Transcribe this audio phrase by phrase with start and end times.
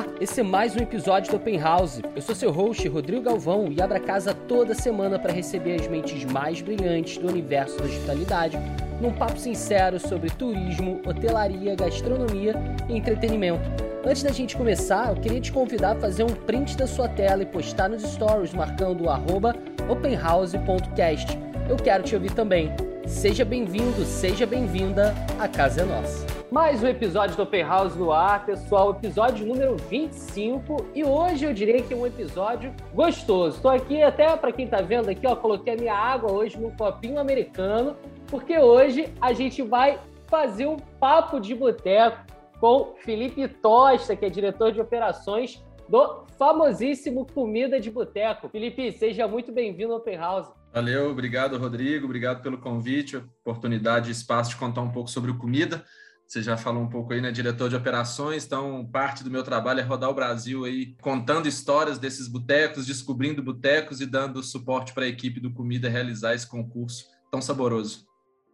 [0.00, 2.00] Olá, esse é mais um episódio do Open House.
[2.16, 5.86] Eu sou seu host, Rodrigo Galvão, e abro a casa toda semana para receber as
[5.88, 8.58] mentes mais brilhantes do universo da hospitalidade,
[8.98, 12.54] num papo sincero sobre turismo, hotelaria, gastronomia
[12.88, 13.60] e entretenimento.
[14.02, 17.42] Antes da gente começar, eu queria te convidar a fazer um print da sua tela
[17.42, 21.38] e postar nos stories marcando o openhouse.cast.
[21.68, 22.72] Eu quero te ouvir também.
[23.06, 26.39] Seja bem-vindo, seja bem-vinda, a casa é nossa.
[26.50, 31.54] Mais um episódio do Open House no ar, pessoal, episódio número 25, e hoje eu
[31.54, 33.58] diria que é um episódio gostoso.
[33.58, 36.72] Estou aqui até para quem está vendo aqui, ó, coloquei a minha água hoje num
[36.72, 42.18] copinho americano, porque hoje a gente vai fazer um papo de boteco
[42.58, 48.48] com Felipe Tosta, que é diretor de operações do famosíssimo Comida de Boteco.
[48.48, 50.48] Felipe, seja muito bem-vindo ao Open House.
[50.74, 52.06] Valeu, obrigado, Rodrigo.
[52.06, 55.84] Obrigado pelo convite, oportunidade e espaço de contar um pouco sobre o comida.
[56.30, 59.80] Você já falou um pouco aí, né, diretor de operações, então parte do meu trabalho
[59.80, 65.06] é rodar o Brasil aí, contando histórias desses botecos, descobrindo botecos e dando suporte para
[65.06, 68.06] a equipe do Comida realizar esse concurso tão saboroso.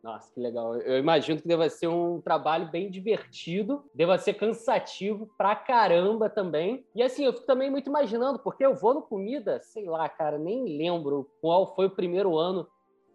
[0.02, 0.74] Nossa, que legal.
[0.76, 6.86] Eu imagino que deva ser um trabalho bem divertido, deva ser cansativo pra caramba também.
[6.94, 10.38] E assim, eu fico também muito imaginando, porque eu vou no comida, sei lá, cara,
[10.38, 12.66] nem lembro qual foi o primeiro ano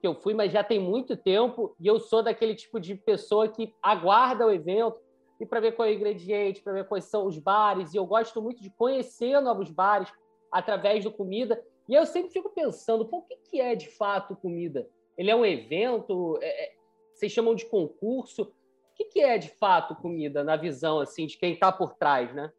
[0.01, 3.47] que eu fui, mas já tem muito tempo e eu sou daquele tipo de pessoa
[3.47, 4.97] que aguarda o evento
[5.39, 7.93] e para ver qual é o ingrediente, para ver quais são os bares.
[7.93, 10.11] E eu gosto muito de conhecer novos bares
[10.51, 11.63] através do comida.
[11.87, 14.89] E eu sempre fico pensando, pô, o que, que é de fato comida?
[15.15, 16.39] Ele é um evento?
[16.41, 16.73] É, é,
[17.13, 18.43] vocês chamam de concurso?
[18.43, 22.33] O que, que é de fato comida na visão assim de quem está por trás,
[22.33, 22.51] né?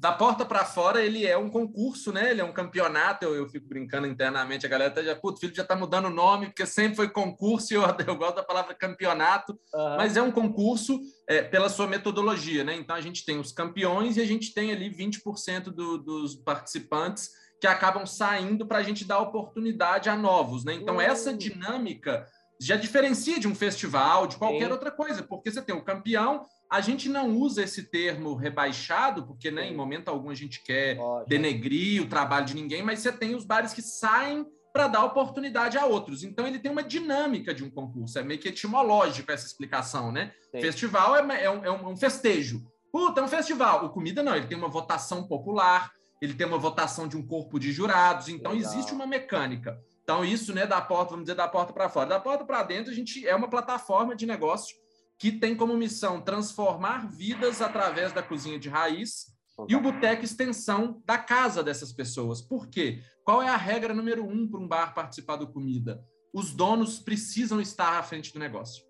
[0.00, 2.30] Da porta para fora, ele é um concurso, né?
[2.30, 3.26] Ele é um campeonato.
[3.26, 6.10] Eu, eu fico brincando internamente, a galera tá já, puto, filho já tá mudando o
[6.10, 9.96] nome, porque sempre foi concurso, e eu, eu gosto da palavra campeonato, uhum.
[9.98, 10.98] mas é um concurso
[11.28, 12.74] é, pela sua metodologia, né?
[12.74, 17.28] Então a gente tem os campeões e a gente tem ali 20% do, dos participantes
[17.60, 20.72] que acabam saindo para a gente dar oportunidade a novos, né?
[20.72, 21.00] Então, uhum.
[21.02, 22.26] essa dinâmica
[22.58, 24.72] já diferencia de um festival, de qualquer Sim.
[24.72, 29.50] outra coisa, porque você tem o campeão a gente não usa esse termo rebaixado, porque
[29.50, 33.34] né, em momento algum a gente quer denegrir o trabalho de ninguém, mas você tem
[33.34, 36.22] os bares que saem para dar oportunidade a outros.
[36.22, 40.32] Então ele tem uma dinâmica de um concurso, é meio que etimológico essa explicação, né?
[40.52, 40.60] Sim.
[40.60, 42.62] Festival é, é, um, é, um, festejo.
[42.92, 43.86] Puta, é um festival.
[43.86, 45.90] O comida não, ele tem uma votação popular,
[46.22, 48.72] ele tem uma votação de um corpo de jurados, então Legal.
[48.72, 49.76] existe uma mecânica.
[50.04, 52.08] Então isso, né, da porta, vamos dizer, da porta para fora.
[52.08, 54.76] Da porta para dentro, a gente é uma plataforma de negócio
[55.20, 59.26] que tem como missão transformar vidas através da cozinha de raiz
[59.68, 62.40] e o boteco extensão da casa dessas pessoas.
[62.40, 63.02] Por quê?
[63.22, 66.02] Qual é a regra número um para um bar participar do comida?
[66.32, 68.82] Os donos precisam estar à frente do negócio.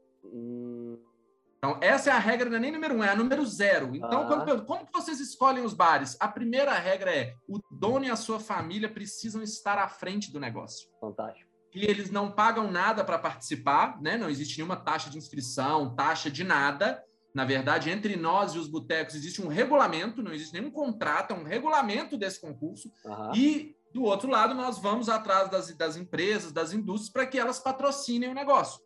[1.59, 3.97] Então, essa é a regra, não é nem número um, é a número zero.
[3.97, 4.27] Então, ah.
[4.27, 6.17] quando, como que vocês escolhem os bares?
[6.21, 10.39] A primeira regra é o dono e a sua família precisam estar à frente do
[10.39, 10.89] negócio.
[11.01, 14.17] Fantástico que eles não pagam nada para participar, né?
[14.17, 17.03] Não existe nenhuma taxa de inscrição, taxa de nada.
[17.33, 21.37] Na verdade, entre nós e os botecos existe um regulamento, não existe nenhum contrato, é
[21.37, 22.91] um regulamento desse concurso.
[23.05, 23.35] Uhum.
[23.37, 27.61] E do outro lado, nós vamos atrás das, das empresas, das indústrias, para que elas
[27.61, 28.81] patrocinem o negócio.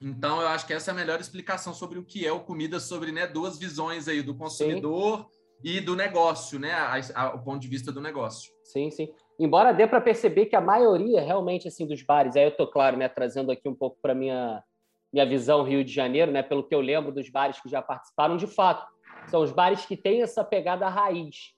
[0.00, 2.80] Então, eu acho que essa é a melhor explicação sobre o que é o comida,
[2.80, 5.26] sobre né, duas visões aí do consumidor sim.
[5.62, 6.72] e do negócio, né?
[6.72, 8.52] A, a, o ponto de vista do negócio.
[8.64, 9.08] Sim, sim.
[9.38, 12.96] Embora dê para perceber que a maioria realmente assim dos bares, aí eu tô claro,
[12.96, 14.62] né, trazendo aqui um pouco para minha
[15.12, 18.36] minha visão Rio de Janeiro, né, pelo que eu lembro dos bares que já participaram,
[18.36, 18.84] de fato,
[19.28, 21.54] são os bares que têm essa pegada raiz.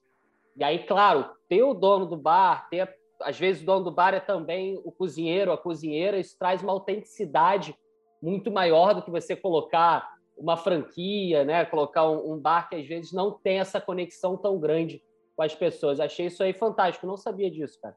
[0.55, 2.87] E aí, claro, ter o dono do bar, ter
[3.19, 6.71] às vezes o dono do bar é também o cozinheiro, a cozinheira, isso traz uma
[6.71, 7.75] autenticidade
[8.21, 10.07] muito maior do que você colocar
[10.37, 11.65] uma franquia, né?
[11.65, 15.01] Colocar um, um bar que às vezes não tem essa conexão tão grande
[15.37, 15.99] com as pessoas.
[15.99, 17.95] Achei isso aí fantástico, não sabia disso, cara.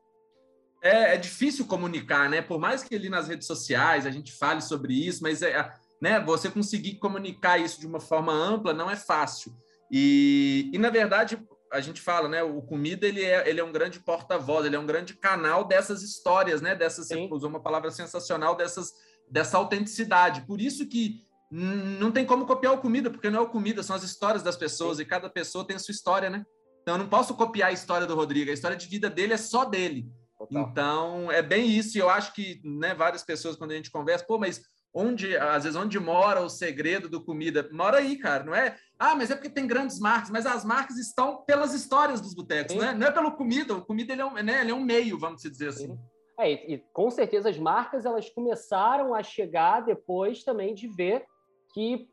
[0.82, 2.40] É, é, difícil comunicar, né?
[2.40, 6.20] Por mais que ali nas redes sociais a gente fale sobre isso, mas é, né,
[6.20, 9.52] você conseguir comunicar isso de uma forma ampla não é fácil.
[9.90, 11.42] E, e na verdade,
[11.72, 12.42] a gente fala, né?
[12.42, 16.02] O comida ele é, ele é um grande porta-voz, ele é um grande canal dessas
[16.02, 16.74] histórias, né?
[16.74, 18.92] Dessas, você usou uma palavra sensacional, dessas,
[19.30, 20.46] dessa autenticidade.
[20.46, 23.96] Por isso que não tem como copiar o comida, porque não é o comida, são
[23.96, 25.02] as histórias das pessoas Sim.
[25.02, 26.44] e cada pessoa tem a sua história, né?
[26.90, 28.50] Então, eu não posso copiar a história do Rodrigo.
[28.50, 30.10] A história de vida dele é só dele.
[30.36, 30.62] Total.
[30.68, 31.96] Então, é bem isso.
[31.96, 34.60] E eu acho que né, várias pessoas, quando a gente conversa, pô, mas
[34.92, 37.68] onde, às vezes, onde mora o segredo do comida?
[37.70, 38.42] Mora aí, cara.
[38.42, 40.30] Não é, ah, mas é porque tem grandes marcas.
[40.30, 42.92] Mas as marcas estão pelas histórias dos botecos, né?
[42.92, 43.72] Não é pelo comida.
[43.72, 45.96] O comida ele é, um, né, ele é um meio, vamos dizer assim.
[46.40, 51.24] É, e, e com certeza as marcas elas começaram a chegar depois também de ver
[51.72, 52.08] que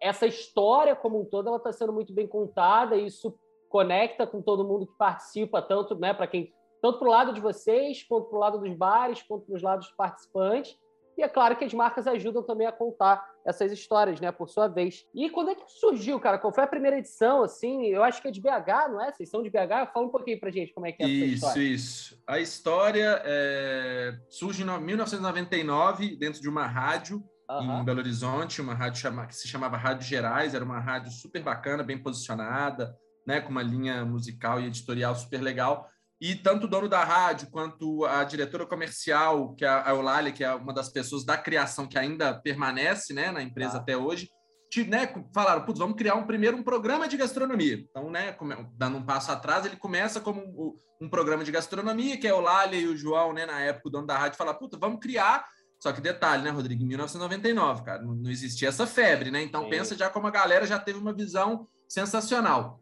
[0.00, 3.38] essa história como um todo ela está sendo muito bem contada e isso
[3.72, 6.52] conecta com todo mundo que participa, tanto né, para quem
[6.82, 9.62] tanto para o lado de vocês, quanto para o lado dos bares, quanto para os
[9.62, 10.76] lados dos participantes.
[11.16, 14.66] E é claro que as marcas ajudam também a contar essas histórias, né, por sua
[14.66, 15.06] vez.
[15.14, 16.38] E quando é que surgiu, cara?
[16.38, 17.86] Qual foi a primeira edição, assim?
[17.86, 19.12] Eu acho que é de BH, não é?
[19.12, 19.92] Vocês são de BH?
[19.92, 21.60] Fala um pouquinho pra gente como é que é isso, história.
[21.62, 22.22] Isso, isso.
[22.26, 24.18] A história é...
[24.28, 27.80] surge em 1999, dentro de uma rádio uhum.
[27.80, 31.82] em Belo Horizonte, uma rádio que se chamava Rádio Gerais, era uma rádio super bacana,
[31.82, 32.96] bem posicionada,
[33.26, 35.88] né, com uma linha musical e editorial super legal.
[36.20, 40.44] E tanto o dono da rádio quanto a diretora comercial, que é a Eulália, que
[40.44, 43.80] é uma das pessoas da criação que ainda permanece né, na empresa ah.
[43.80, 44.28] até hoje,
[44.70, 47.74] te, né, falaram, putz, vamos criar um primeiro um programa de gastronomia.
[47.74, 48.34] Então, né,
[48.74, 50.74] dando um passo atrás, ele começa como um,
[51.06, 53.90] um programa de gastronomia, que é o Lália e o João, né, na época, o
[53.90, 55.44] dono da rádio, fala, puta, vamos criar.
[55.78, 59.42] Só que detalhe, né, Rodrigo, em 1999, cara, não, não existia essa febre, né?
[59.42, 59.70] Então, Sim.
[59.70, 62.80] pensa já como a galera já teve uma visão sensacional.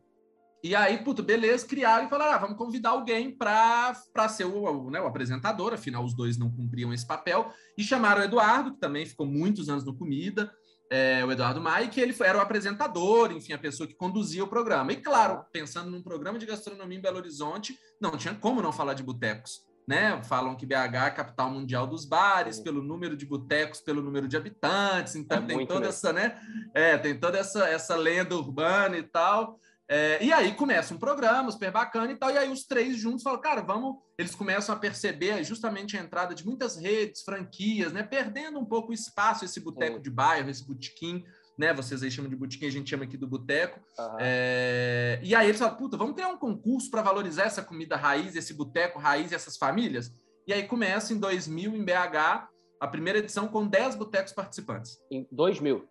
[0.63, 3.95] E aí, puto, beleza, criaram e falaram: ah, vamos convidar alguém para
[4.29, 7.51] ser o, o, né, o, apresentador, afinal, os dois não cumpriam esse papel.
[7.77, 10.53] E chamaram o Eduardo, que também ficou muitos anos no Comida,
[10.91, 14.43] é, o Eduardo Maia, que ele foi, era o apresentador, enfim, a pessoa que conduzia
[14.43, 14.93] o programa.
[14.93, 18.95] E claro, pensando num programa de gastronomia em Belo Horizonte, não tinha como não falar
[18.95, 19.61] de botecos.
[19.89, 20.23] Né?
[20.25, 24.29] Falam que BH é a capital mundial dos bares, pelo número de botecos, pelo número
[24.29, 25.91] de habitantes, então é tem toda mesmo.
[25.91, 26.39] essa, né?
[26.75, 29.59] É, tem toda essa, essa lenda urbana e tal.
[29.93, 33.25] É, e aí começa um programa super bacana e tal, e aí os três juntos
[33.25, 33.97] falam, cara, vamos.
[34.17, 38.05] Eles começam a perceber justamente a entrada de muitas redes, franquias, né?
[38.05, 41.25] Perdendo um pouco o espaço, esse boteco de bairro, esse botequim,
[41.59, 41.75] né?
[41.75, 43.81] Vocês aí chamam de botequim, a gente chama aqui do boteco.
[43.99, 44.17] Uhum.
[44.21, 48.37] É, e aí eles falam, puta, vamos criar um concurso para valorizar essa comida raiz,
[48.37, 50.15] esse boteco raiz e essas famílias.
[50.47, 52.49] E aí começa em 2000, em BH,
[52.81, 55.01] a primeira edição com 10 botecos participantes.
[55.11, 55.85] Em 2000?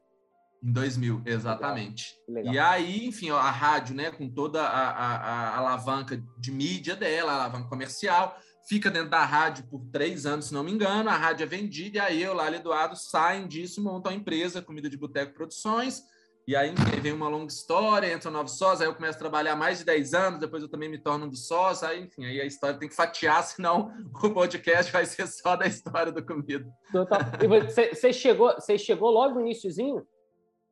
[0.62, 2.16] Em 2000, exatamente.
[2.28, 2.52] Legal.
[2.52, 2.54] Legal.
[2.54, 7.32] E aí, enfim, a rádio, né, com toda a, a, a, alavanca de mídia dela,
[7.32, 11.16] a alavanca comercial, fica dentro da rádio por três anos, se não me engano, a
[11.16, 14.98] rádio é vendida, e aí eu, lá, Eduardo, saem disso, montam a empresa, Comida de
[14.98, 16.04] Boteco Produções,
[16.46, 19.56] e aí vem uma longa história, entra um novo sócio, aí eu começo a trabalhar
[19.56, 22.42] mais de 10 anos, depois eu também me torno um dos sócios, aí, enfim, aí
[22.42, 23.92] a história tem que fatiar, senão
[24.22, 26.68] o podcast vai ser só da história do comida.
[26.92, 27.20] Total.
[27.42, 30.06] E você, você, chegou, você chegou logo no iníciozinho?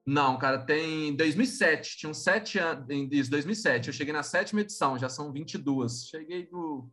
[0.07, 5.09] Não, cara, tem 2007, tinham sete anos, em 2007, eu cheguei na sétima edição, já
[5.09, 6.05] são 22.
[6.05, 6.89] Cheguei no...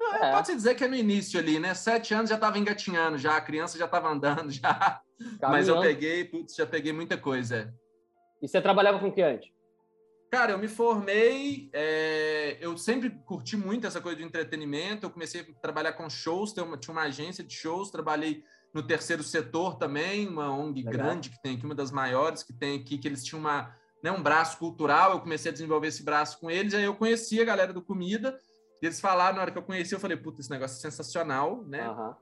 [0.00, 0.30] É.
[0.30, 1.74] Pode-se dizer que é no início ali, né?
[1.74, 5.00] Sete anos já estava engatinhando, já, a criança já estava andando, já.
[5.18, 5.40] Caminhando.
[5.40, 7.56] Mas eu peguei, putz, já peguei muita coisa.
[7.56, 7.72] É.
[8.40, 9.50] E você trabalhava com o que antes?
[10.30, 12.58] Cara, eu me formei, é...
[12.60, 16.92] eu sempre curti muito essa coisa de entretenimento, eu comecei a trabalhar com shows, tinha
[16.92, 20.92] uma agência de shows, trabalhei no terceiro setor também, uma ONG Legal.
[20.92, 24.10] grande que tem aqui, uma das maiores que tem aqui, que eles tinham uma, né,
[24.10, 27.44] um braço cultural, eu comecei a desenvolver esse braço com eles, aí eu conheci a
[27.44, 28.38] galera do Comida,
[28.80, 31.88] eles falaram, na hora que eu conheci, eu falei, puta, esse negócio é sensacional, né?
[31.88, 32.14] Uhum.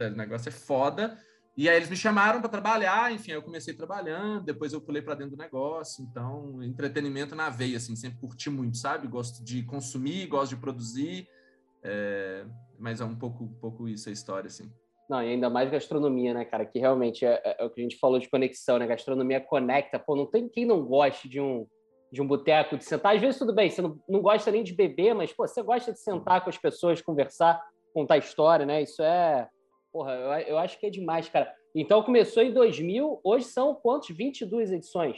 [0.00, 1.16] O negócio é foda.
[1.56, 5.14] E aí eles me chamaram para trabalhar, enfim, eu comecei trabalhando, depois eu pulei para
[5.14, 9.08] dentro do negócio, então entretenimento na veia, assim, sempre curti muito, sabe?
[9.08, 11.28] Gosto de consumir, gosto de produzir,
[11.82, 12.46] é...
[12.78, 14.72] mas é um pouco, um pouco isso a história, assim.
[15.08, 16.66] Não, e ainda mais gastronomia, né, cara?
[16.66, 18.86] Que realmente é, é, é, o que a gente falou de conexão, né?
[18.86, 19.98] Gastronomia conecta.
[19.98, 21.66] Pô, não tem quem não goste de um,
[22.12, 23.14] de um boteco, de sentar.
[23.14, 25.92] Às vezes tudo bem, você não, não gosta nem de beber, mas, pô, você gosta
[25.92, 27.62] de sentar com as pessoas, conversar,
[27.94, 28.82] contar história, né?
[28.82, 29.48] Isso é...
[29.90, 31.50] Porra, eu, eu acho que é demais, cara.
[31.74, 34.10] Então começou em 2000, hoje são quantos?
[34.10, 35.16] 22 edições?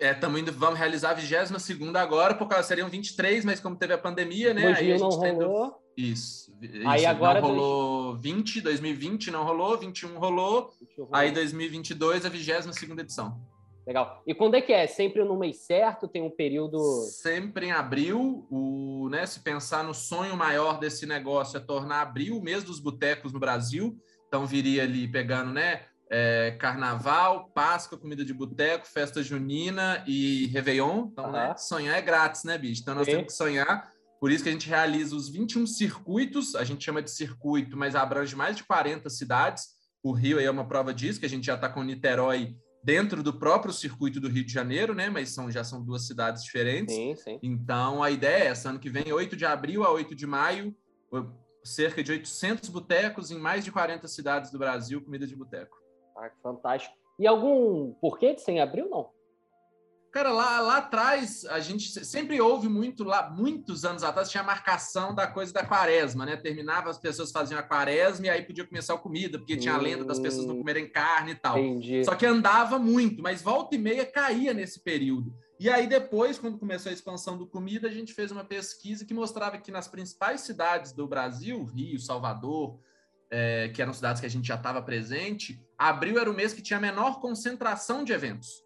[0.00, 3.98] É, estamos indo, vamos realizar a 22 agora, porque seriam 23, mas como teve a
[3.98, 4.62] pandemia, né?
[4.62, 5.70] 2000 aí a gente não rolou.
[5.70, 5.84] Tendo...
[5.96, 6.52] Isso.
[6.86, 11.10] Aí isso, agora não rolou 20, 2020 não rolou, 21 rolou, 21 rolou.
[11.12, 13.40] aí 2022 a 22 segunda edição.
[13.86, 14.22] Legal.
[14.26, 14.86] E quando é que é?
[14.86, 16.08] Sempre no mês certo?
[16.08, 16.78] Tem um período.
[17.02, 18.46] Sempre em abril.
[18.50, 22.80] O, né, se pensar no sonho maior desse negócio é tornar abril o mês dos
[22.80, 23.96] botecos no Brasil.
[24.26, 25.82] Então viria ali pegando, né?
[26.10, 31.08] É, carnaval, Páscoa, comida de boteco, festa junina e Réveillon.
[31.10, 31.32] Então, uhum.
[31.32, 32.82] né, sonhar é grátis, né, bicho?
[32.82, 33.90] Então nós temos que sonhar
[34.24, 37.94] por isso que a gente realiza os 21 circuitos, a gente chama de circuito, mas
[37.94, 39.74] abrange mais de 40 cidades.
[40.02, 43.34] O Rio é uma prova disso, que a gente já está com Niterói dentro do
[43.34, 45.10] próprio circuito do Rio de Janeiro, né?
[45.10, 46.94] Mas são, já são duas cidades diferentes.
[46.94, 47.38] Sim, sim.
[47.42, 50.74] Então a ideia é essa: ano que vem, 8 de abril a 8 de maio,
[51.62, 55.83] cerca de 800 botecos em mais de 40 cidades do Brasil, comida de boteco.
[56.16, 56.94] Ah, fantástico.
[57.18, 59.10] E algum porquê de sem abril, não?
[60.14, 64.46] Cara, lá, lá atrás, a gente sempre houve muito, lá, muitos anos atrás, tinha a
[64.46, 66.36] marcação da coisa da quaresma, né?
[66.36, 69.78] Terminava, as pessoas faziam a quaresma e aí podia começar a comida, porque tinha a
[69.78, 71.58] lenda das pessoas não comerem carne e tal.
[71.58, 72.04] Entendi.
[72.04, 75.34] Só que andava muito, mas volta e meia caía nesse período.
[75.58, 79.14] E aí, depois, quando começou a expansão do comida, a gente fez uma pesquisa que
[79.14, 82.78] mostrava que nas principais cidades do Brasil, Rio, Salvador,
[83.32, 86.62] é, que eram cidades que a gente já estava presente, abril era o mês que
[86.62, 88.64] tinha a menor concentração de eventos.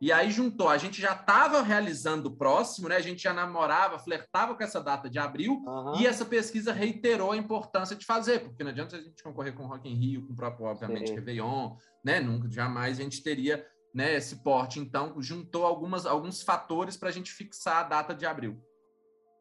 [0.00, 2.96] E aí juntou, a gente já estava realizando o próximo, né?
[2.96, 6.00] A gente já namorava, flertava com essa data de abril, uhum.
[6.00, 9.64] e essa pesquisa reiterou a importância de fazer, porque não adianta a gente concorrer com
[9.64, 11.16] o Rock in Rio, com o próprio, obviamente, Sim.
[11.16, 12.18] Réveillon, né?
[12.18, 13.62] Nunca, jamais a gente teria
[13.94, 14.80] né, esse porte.
[14.80, 18.58] Então, juntou algumas, alguns fatores para a gente fixar a data de abril.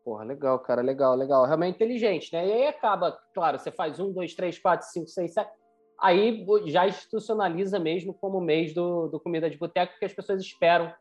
[0.03, 1.45] Porra, legal, cara, legal, legal.
[1.45, 2.47] Realmente inteligente, né?
[2.47, 5.51] E aí acaba, claro, você faz um, dois, três, quatro, cinco, seis, sete.
[6.01, 10.93] Aí já institucionaliza mesmo como mês do, do comida de boteco, porque as pessoas esperam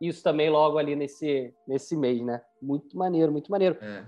[0.00, 2.40] isso também logo ali nesse, nesse mês, né?
[2.60, 3.76] Muito maneiro, muito maneiro.
[3.80, 4.04] É.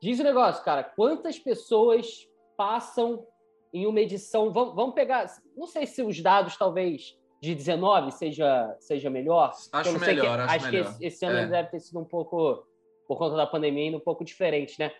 [0.00, 3.26] Diz o negócio, cara, quantas pessoas passam
[3.72, 4.52] em uma edição?
[4.52, 5.26] Vamos, vamos pegar,
[5.56, 9.52] não sei se os dados talvez de 19 seja, seja melhor.
[9.72, 10.98] Acho melhor, que, acho, acho melhor.
[10.98, 11.46] que esse, ano é.
[11.46, 12.64] deve ter sido um pouco
[13.06, 14.92] por conta da pandemia, um pouco diferente, né?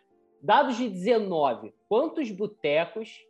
[0.42, 3.24] Dados de 19, quantos botecos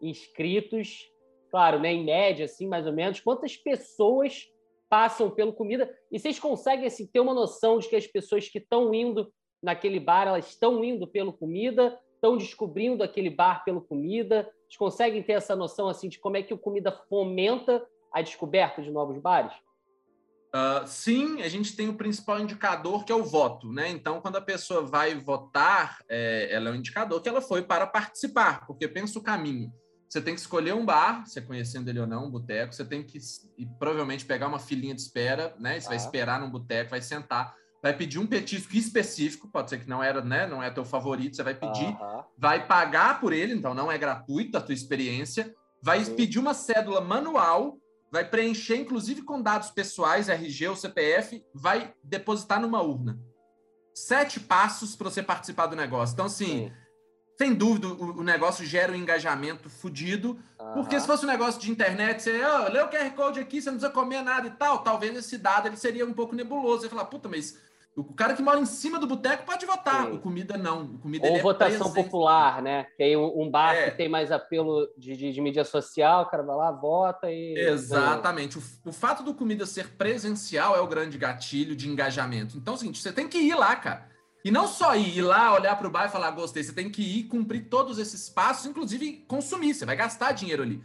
[0.00, 1.10] inscritos,
[1.50, 4.48] claro, né, em média, assim, mais ou menos, quantas pessoas
[4.88, 5.94] passam pelo comida?
[6.10, 10.00] E vocês conseguem assim, ter uma noção de que as pessoas que estão indo naquele
[10.00, 14.50] bar, elas estão indo pelo comida, estão descobrindo aquele bar pelo comida?
[14.62, 18.82] Vocês conseguem ter essa noção assim de como é que o comida fomenta a descoberta
[18.82, 19.52] de novos bares?
[20.48, 23.90] Uh, sim, a gente tem o principal indicador que é o voto, né?
[23.90, 27.86] Então, quando a pessoa vai votar, é, ela é um indicador que ela foi para
[27.86, 29.70] participar, porque pensa o caminho.
[30.08, 33.02] Você tem que escolher um bar, você conhecendo ele ou não, um boteco, você tem
[33.02, 33.18] que
[33.58, 35.78] e, provavelmente pegar uma filinha de espera, né?
[35.78, 35.90] Você ah.
[35.90, 40.02] vai esperar num boteco, vai sentar, vai pedir um petisco específico, pode ser que não
[40.02, 40.46] era, né?
[40.46, 42.24] Não é teu favorito, você vai pedir, ah.
[42.38, 46.14] vai pagar por ele, então não é gratuito a tua experiência, vai Sim.
[46.14, 47.78] pedir uma cédula manual
[48.10, 53.18] vai preencher, inclusive com dados pessoais, RG ou CPF, vai depositar numa urna.
[53.94, 56.14] Sete passos para você participar do negócio.
[56.14, 56.72] Então, assim, Sim.
[57.38, 60.36] Sem dúvida, o, o, negócio gera um engajamento fodido.
[60.60, 60.72] Uhum.
[60.74, 63.70] Porque se fosse um negócio de internet, você, oh, lê o QR Code aqui, você
[63.70, 66.82] não precisa comer nada e tal, talvez esse dado ele seria um pouco nebuloso.
[66.82, 67.56] Você falar, puta, mas
[67.94, 70.06] o cara que mora em cima do boteco pode votar.
[70.06, 70.14] Sim.
[70.14, 70.82] O comida não.
[70.82, 72.86] O comida Ou é votação é popular, né?
[72.96, 73.90] Que aí um bar é.
[73.90, 77.54] que tem mais apelo de, de, de, mídia social, o cara vai lá, vota e.
[77.56, 78.58] Exatamente.
[78.58, 82.56] O, o, fato do comida ser presencial é o grande gatilho de engajamento.
[82.56, 84.17] Então, é o seguinte, você tem que ir lá, cara.
[84.48, 86.62] E não só ir, ir lá, olhar para o bar e falar, gostei.
[86.62, 89.74] Você tem que ir cumprir todos esses passos, inclusive consumir.
[89.74, 90.82] Você vai gastar dinheiro ali.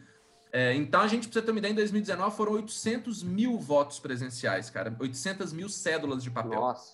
[0.51, 4.69] É, então, a gente, precisa ter uma ideia, em 2019 foram 800 mil votos presenciais,
[4.69, 4.93] cara.
[4.99, 6.59] 800 mil cédulas de papel.
[6.59, 6.91] Nossa.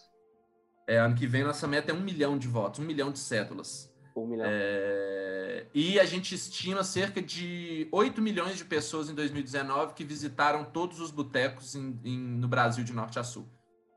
[0.87, 3.91] É, ano que vem nossa meta é um milhão de votos, um milhão de cédulas.
[4.15, 4.45] Um milhão.
[4.47, 10.63] É, e a gente estima cerca de 8 milhões de pessoas em 2019 que visitaram
[10.65, 13.47] todos os botecos em, em, no Brasil de norte a sul.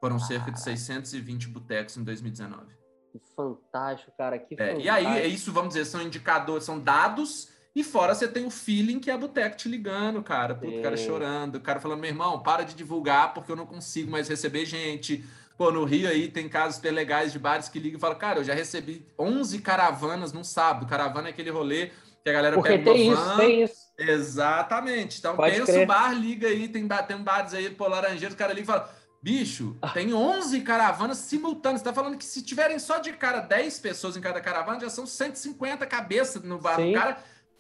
[0.03, 0.19] Foram ah.
[0.19, 2.67] cerca de 620 botecos em 2019.
[3.13, 4.37] Que fantástico, cara.
[4.37, 4.85] Que é, fantástico.
[4.85, 8.51] E aí, é isso, vamos dizer, são indicadores, são dados e fora você tem o
[8.51, 10.57] feeling que é a Boteco te ligando, cara.
[10.57, 13.65] Puto, o cara chorando, o cara falando, meu irmão, para de divulgar porque eu não
[13.65, 15.25] consigo mais receber gente.
[15.57, 18.45] Pô, no Rio aí tem casos legais de bares que ligam e falam, cara, eu
[18.45, 20.87] já recebi 11 caravanas num sábado.
[20.87, 21.91] Caravana é aquele rolê
[22.23, 23.37] que a galera Porque pega tem uma isso, van.
[23.37, 23.93] tem isso.
[23.99, 25.19] Exatamente.
[25.19, 25.85] Então Pode pensa crer.
[25.85, 28.91] o bar, liga aí, tem, tem bares aí, pô, Laranjeiros, o cara liga e fala,
[29.23, 29.91] bicho, ah.
[29.91, 31.81] tem 11 caravanas simultâneas.
[31.81, 34.91] Você tá falando que se tiverem só de cara 10 pessoas em cada caravana, já
[34.91, 37.19] são 150 cabeças no bar do cara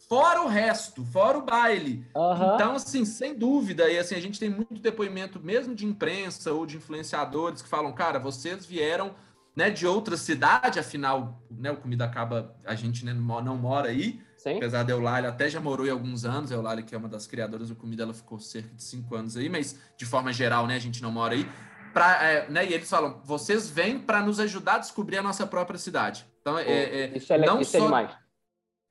[0.08, 2.06] fora o resto, fora o baile.
[2.14, 2.54] Uhum.
[2.54, 6.66] Então, assim, sem dúvida, e assim, a gente tem muito depoimento mesmo de imprensa ou
[6.66, 9.14] de influenciadores que falam, cara, vocês vieram
[9.56, 14.20] né, de outra cidade, afinal, né, o comida acaba, a gente né, não mora aí,
[14.42, 14.56] Sim.
[14.56, 17.26] apesar da Eulália até já morou em alguns anos, a Eulália, que é uma das
[17.26, 20.76] criadoras do comida, ela ficou cerca de cinco anos aí, mas de forma geral, né,
[20.76, 21.48] a gente não mora aí.
[21.92, 25.46] Pra, é, né, e eles falam, vocês vêm para nos ajudar a descobrir a nossa
[25.46, 26.26] própria cidade.
[26.40, 28.22] Então, é, é, isso é, não isso é só, é demais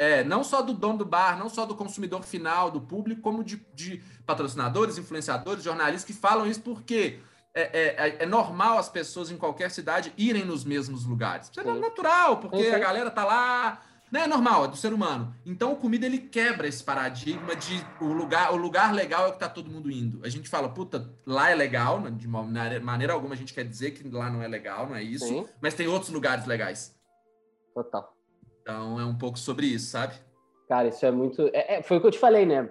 [0.02, 3.44] é, não só do dono do bar, não só do consumidor final, do público, como
[3.44, 7.20] de, de patrocinadores, influenciadores, jornalistas que falam isso porque
[7.54, 11.52] é, é, é, é normal as pessoas em qualquer cidade irem nos mesmos lugares.
[11.52, 13.80] Isso é natural, porque a galera tá lá,
[14.12, 14.24] né?
[14.24, 15.34] É normal, é do ser humano.
[15.46, 19.34] Então, o comida ele quebra esse paradigma de o lugar, o lugar legal é o
[19.34, 20.20] que tá todo mundo indo.
[20.26, 24.08] A gente fala, puta, lá é legal, de maneira alguma a gente quer dizer que
[24.10, 25.48] lá não é legal, não é isso, Sim.
[25.62, 26.94] mas tem outros lugares legais.
[27.74, 28.14] Total.
[28.62, 30.16] Então é um pouco sobre isso, sabe?
[30.68, 31.50] Cara, isso é muito.
[31.54, 32.70] É, é, foi o que eu te falei, né?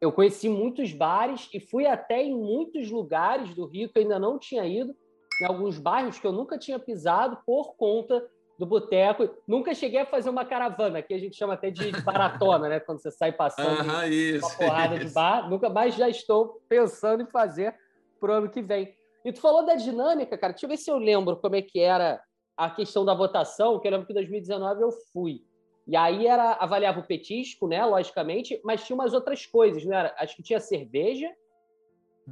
[0.00, 4.18] Eu conheci muitos bares e fui até em muitos lugares do Rio que eu ainda
[4.18, 4.94] não tinha ido,
[5.40, 8.22] em alguns bairros que eu nunca tinha pisado por conta
[8.58, 9.28] do boteco.
[9.46, 12.80] Nunca cheguei a fazer uma caravana, que a gente chama até de maratona, né?
[12.80, 15.06] Quando você sai passando uh -huh, isso, uma porrada isso.
[15.06, 15.48] de bar.
[15.48, 17.74] Nunca mais já estou pensando em fazer
[18.20, 18.94] para o ano que vem.
[19.24, 20.52] E tu falou da dinâmica, cara.
[20.52, 22.20] Deixa eu ver se eu lembro como é que era
[22.56, 25.42] a questão da votação, que eu lembro que em 2019 eu fui.
[25.86, 30.12] E aí era avaliava o petisco, né, logicamente, mas tinha umas outras coisas, né?
[30.18, 31.30] Acho que tinha cerveja.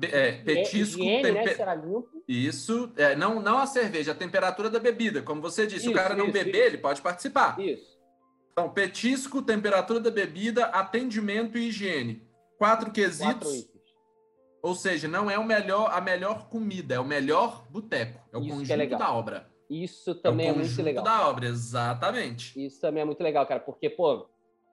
[0.03, 1.45] É, petisco, higiene, temper...
[1.45, 2.09] né, será limpo.
[2.27, 5.23] Isso, é, não, não a cerveja, a temperatura da bebida.
[5.23, 6.67] Como você disse, isso, o cara não isso, beber, isso.
[6.67, 7.61] ele pode participar.
[7.61, 7.95] Isso.
[8.53, 12.27] Então, petisco, temperatura da bebida, atendimento e higiene.
[12.59, 13.53] Quatro quesitos.
[13.53, 13.75] Quatro
[14.65, 18.19] ou seja, não é o melhor, a melhor comida, é o melhor boteco.
[18.33, 19.55] É o Isso é conjunto é da obra.
[19.69, 21.05] Isso também é, é muito legal.
[21.05, 22.65] da obra, exatamente.
[22.65, 24.27] Isso também é muito legal, cara, porque, pô,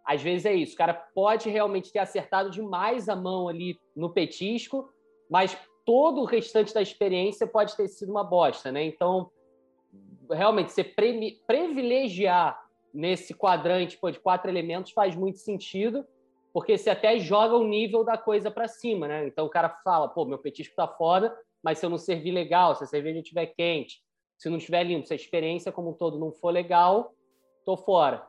[0.06, 0.76] às vezes é isso.
[0.76, 4.90] O cara pode realmente ter acertado demais a mão ali no petisco,
[5.32, 8.84] mas todo o restante da experiência pode ter sido uma bosta, né?
[8.84, 9.32] Então,
[10.30, 12.62] realmente, você privilegiar
[12.94, 16.06] nesse quadrante pô, de quatro elementos faz muito sentido
[16.54, 19.26] porque você até joga o nível da coisa para cima, né?
[19.26, 21.34] Então o cara fala, pô, meu petisco tá foda,
[21.64, 24.04] mas se eu não servir legal, se a cerveja estiver quente,
[24.38, 27.14] se não estiver limpo, se a experiência como um todo não for legal,
[27.64, 28.28] tô fora.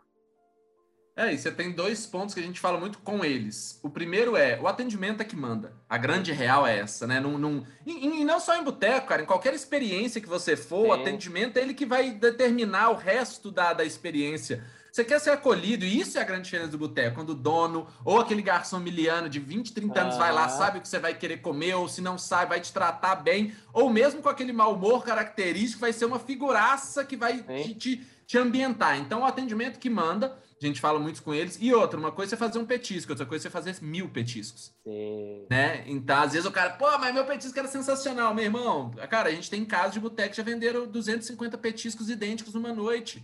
[1.15, 3.79] É, e você tem dois pontos que a gente fala muito com eles.
[3.83, 5.75] O primeiro é, o atendimento é que manda.
[5.89, 7.21] A grande real é essa, né?
[7.21, 10.87] Num, num, e, e não só em boteco, cara, em qualquer experiência que você for,
[10.87, 14.65] o atendimento é ele que vai determinar o resto da, da experiência.
[14.91, 17.87] Você quer ser acolhido, e isso é a grande diferença do boteco, quando o dono
[18.05, 20.19] ou aquele garçom miliano de 20, 30 anos ah.
[20.19, 22.71] vai lá, sabe o que você vai querer comer, ou se não sabe, vai te
[22.73, 27.43] tratar bem, ou mesmo com aquele mau humor característico, vai ser uma figuraça que vai
[27.43, 28.99] te, te, te ambientar.
[28.99, 31.59] Então, o atendimento que manda, a gente fala muito com eles.
[31.61, 34.75] E outra, uma coisa é fazer um petisco, outra coisa é fazer mil petiscos.
[34.85, 35.47] Sim.
[35.51, 35.85] Né?
[35.87, 38.91] Então, às vezes o cara, pô, mas meu petisco era sensacional, meu irmão.
[39.09, 43.23] Cara, a gente tem casos de boteco que já venderam 250 petiscos idênticos numa noite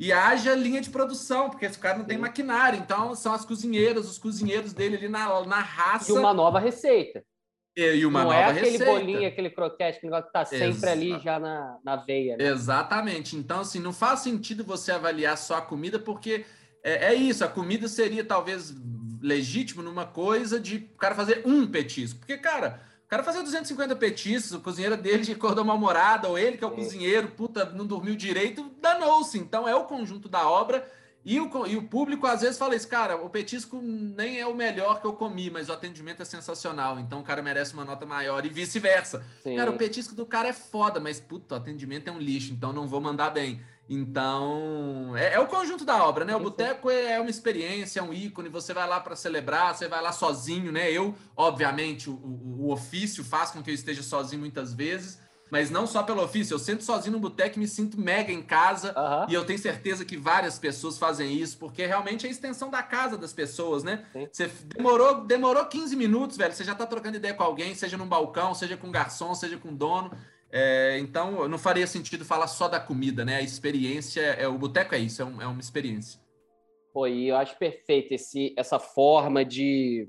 [0.00, 2.78] e haja linha de produção, porque esse cara não tem maquinário.
[2.78, 6.10] Então, são as cozinheiras, os cozinheiros dele ali na, na raça.
[6.10, 7.22] E uma nova receita.
[7.76, 8.92] E, uma não nova é aquele receita.
[8.92, 10.92] bolinho, aquele croquete, aquele negócio que tá sempre Exato.
[10.92, 12.36] ali já na, na veia.
[12.36, 12.44] Né?
[12.44, 13.36] Exatamente.
[13.36, 16.44] Então, assim, não faz sentido você avaliar só a comida, porque
[16.82, 17.44] é, é isso.
[17.44, 18.74] A comida seria talvez
[19.20, 22.18] legítimo numa coisa de o cara fazer um petisco.
[22.20, 26.66] Porque, cara cara fazia 250 petiscos, o cozinheiro dele acordou mal-humorado, ou ele que é
[26.66, 29.36] o cozinheiro, puta, não dormiu direito, danou-se.
[29.36, 30.88] Então é o conjunto da obra.
[31.22, 34.54] E o, e o público às vezes fala isso, cara, o petisco nem é o
[34.54, 38.06] melhor que eu comi, mas o atendimento é sensacional, então o cara merece uma nota
[38.06, 39.22] maior e vice-versa.
[39.54, 42.72] Cara, o petisco do cara é foda, mas puta, o atendimento é um lixo, então
[42.72, 43.60] não vou mandar bem.
[43.92, 46.36] Então, é, é, o conjunto da obra, né?
[46.36, 48.48] O boteco é, é uma experiência, é um ícone.
[48.48, 50.92] Você vai lá para celebrar, você vai lá sozinho, né?
[50.92, 55.18] Eu, obviamente, o, o, o, ofício faz com que eu esteja sozinho muitas vezes,
[55.50, 56.54] mas não só pelo ofício.
[56.54, 58.94] Eu sento sozinho no boteco e me sinto mega em casa.
[58.96, 59.26] Uhum.
[59.28, 62.84] E eu tenho certeza que várias pessoas fazem isso, porque realmente é a extensão da
[62.84, 64.04] casa das pessoas, né?
[64.12, 64.28] Sim.
[64.30, 66.54] Você demorou, demorou 15 minutos, velho.
[66.54, 69.56] Você já tá trocando ideia com alguém, seja num balcão, seja com um garçom, seja
[69.56, 70.12] com um dono.
[70.52, 73.36] É, então, não faria sentido falar só da comida, né?
[73.36, 76.20] A experiência, é, o boteco é isso, é, um, é uma experiência.
[76.92, 80.08] Pô, e eu acho perfeito esse, essa forma de,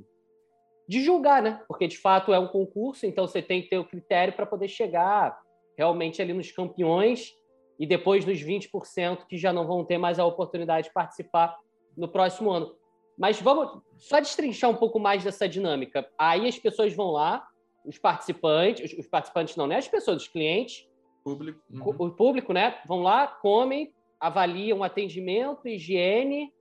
[0.88, 1.62] de julgar, né?
[1.68, 4.68] Porque, de fato, é um concurso, então você tem que ter o critério para poder
[4.68, 5.40] chegar
[5.78, 7.34] realmente ali nos campeões
[7.80, 11.58] e depois nos 20% que já não vão ter mais a oportunidade de participar
[11.96, 12.76] no próximo ano.
[13.18, 16.08] Mas vamos só destrinchar um pouco mais dessa dinâmica.
[16.18, 17.48] Aí as pessoas vão lá,
[17.86, 19.78] os participantes, os participantes não, né?
[19.78, 20.88] As pessoas, os clientes,
[21.24, 21.96] público, uhum.
[21.98, 22.80] o público, né?
[22.86, 26.52] Vão lá, comem, avaliam atendimento, higiene,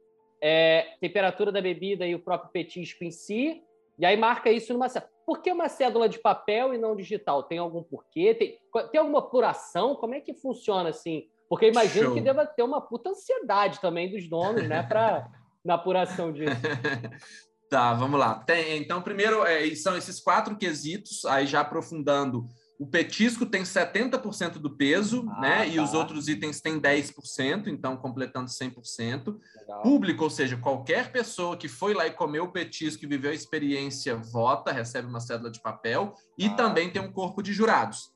[0.41, 3.63] é, temperatura da bebida e o próprio petisco em si,
[3.99, 5.11] e aí marca isso numa cédula.
[5.27, 7.43] Por que uma cédula de papel e não digital?
[7.43, 8.35] Tem algum porquê?
[8.35, 8.59] Tem,
[8.91, 9.95] tem alguma apuração?
[9.95, 11.29] Como é que funciona assim?
[11.49, 12.15] Porque imagino Show.
[12.15, 15.29] que deva ter uma puta ansiedade também dos donos, né, para
[15.65, 16.51] na apuração disso.
[17.71, 18.35] Tá, vamos lá.
[18.35, 22.49] Tem, então, primeiro, é, são esses quatro quesitos, aí já aprofundando.
[22.81, 25.57] O petisco tem 70% do peso, ah, né?
[25.59, 25.67] Tá.
[25.67, 29.39] E os outros itens têm 10%, então completando 100%.
[29.57, 29.83] Legal.
[29.83, 33.35] Público, ou seja, qualquer pessoa que foi lá e comeu o petisco e viveu a
[33.35, 36.13] experiência, vota, recebe uma cédula de papel.
[36.37, 36.55] E ah.
[36.55, 38.11] também tem um corpo de jurados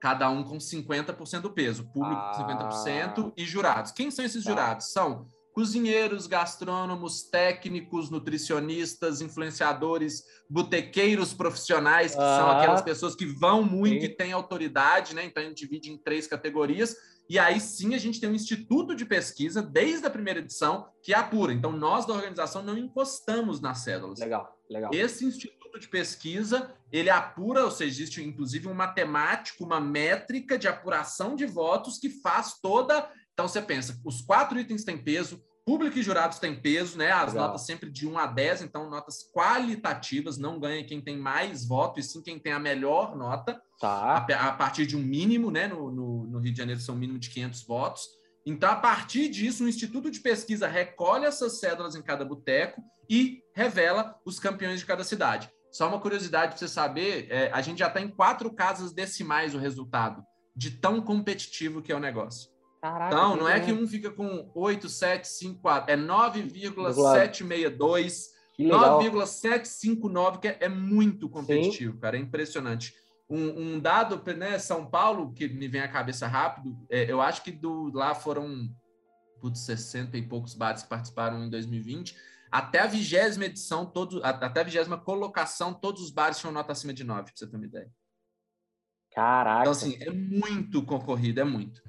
[0.00, 2.32] cada um com 50% do peso, público ah.
[2.34, 3.92] com 50% e jurados.
[3.92, 4.50] Quem são esses tá.
[4.50, 4.92] jurados?
[4.92, 5.28] São
[5.60, 14.00] cozinheiros, gastrônomos, técnicos, nutricionistas, influenciadores, botequeiros profissionais, que ah, são aquelas pessoas que vão muito
[14.00, 14.06] sim.
[14.06, 15.22] e têm autoridade, né?
[15.22, 16.96] Então a gente divide em três categorias.
[17.28, 21.12] E aí sim a gente tem um instituto de pesquisa, desde a primeira edição, que
[21.12, 21.52] apura.
[21.52, 24.18] Então nós da organização não encostamos nas cédulas.
[24.18, 24.90] Legal, legal.
[24.94, 30.66] Esse instituto de pesquisa, ele apura, ou seja, existe inclusive um matemático, uma métrica de
[30.66, 35.98] apuração de votos que faz toda então você pensa, os quatro itens têm peso, Público
[35.98, 37.10] e jurados têm peso, né?
[37.10, 37.48] As Legal.
[37.48, 42.00] notas sempre de 1 a 10, então notas qualitativas, não ganha quem tem mais voto,
[42.00, 43.60] e sim quem tem a melhor nota.
[43.78, 44.26] Tá.
[44.28, 45.68] A, a partir de um mínimo, né?
[45.68, 48.08] No, no, no, Rio de Janeiro são um mínimo de 500 votos.
[48.44, 53.42] Então, a partir disso, o Instituto de Pesquisa recolhe essas cédulas em cada boteco e
[53.54, 55.50] revela os campeões de cada cidade.
[55.70, 59.54] Só uma curiosidade para você saber, é, a gente já está em quatro casas decimais
[59.54, 60.24] o resultado,
[60.56, 62.50] de tão competitivo que é o negócio.
[62.80, 70.68] Caraca, então, não é que um fica com 8,754, é 9,762, 9,759, que é, é,
[70.68, 72.00] muito competitivo, Sim.
[72.00, 72.94] cara, é impressionante.
[73.28, 77.42] Um, um, dado, né, São Paulo, que me vem à cabeça rápido, é, eu acho
[77.42, 78.70] que do, lá foram
[79.40, 82.16] putz, 60 e poucos bares que participaram em 2020.
[82.50, 86.92] Até a vigésima edição, todo, até a vigésima colocação, todos os bares tinham nota acima
[86.92, 87.90] de 9, para você ter uma ideia.
[89.12, 89.60] Caraca.
[89.60, 91.80] Então, assim, é muito concorrido, é muito.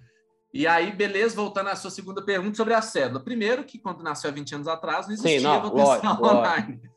[0.53, 3.23] E aí, beleza, voltando à sua segunda pergunta sobre a cédula.
[3.23, 6.73] Primeiro, que quando nasceu há 20 anos atrás, não existia Sim, não, votação lógico, online.
[6.73, 6.91] Lógico.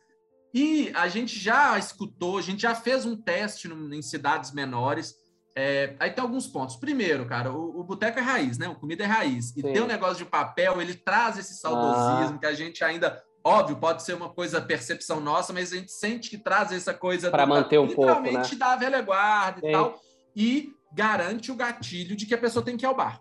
[0.55, 5.15] E a gente já escutou, a gente já fez um teste em cidades menores.
[5.57, 6.77] É, aí tem alguns pontos.
[6.77, 8.69] Primeiro, cara, o, o boteco é raiz, né?
[8.69, 9.51] O comida é raiz.
[9.57, 9.73] E Sim.
[9.73, 12.39] ter um negócio de papel, ele traz esse saudosismo ah.
[12.39, 13.21] que a gente ainda.
[13.47, 17.31] Óbvio, pode ser uma coisa, percepção nossa, mas a gente sente que traz essa coisa.
[17.31, 18.07] Para manter um pouco.
[18.07, 18.17] Né?
[18.17, 19.69] Literalmente da velha guarda Sim.
[19.69, 20.01] e tal.
[20.35, 23.21] E garante o gatilho de que a pessoa tem que ir ao bar.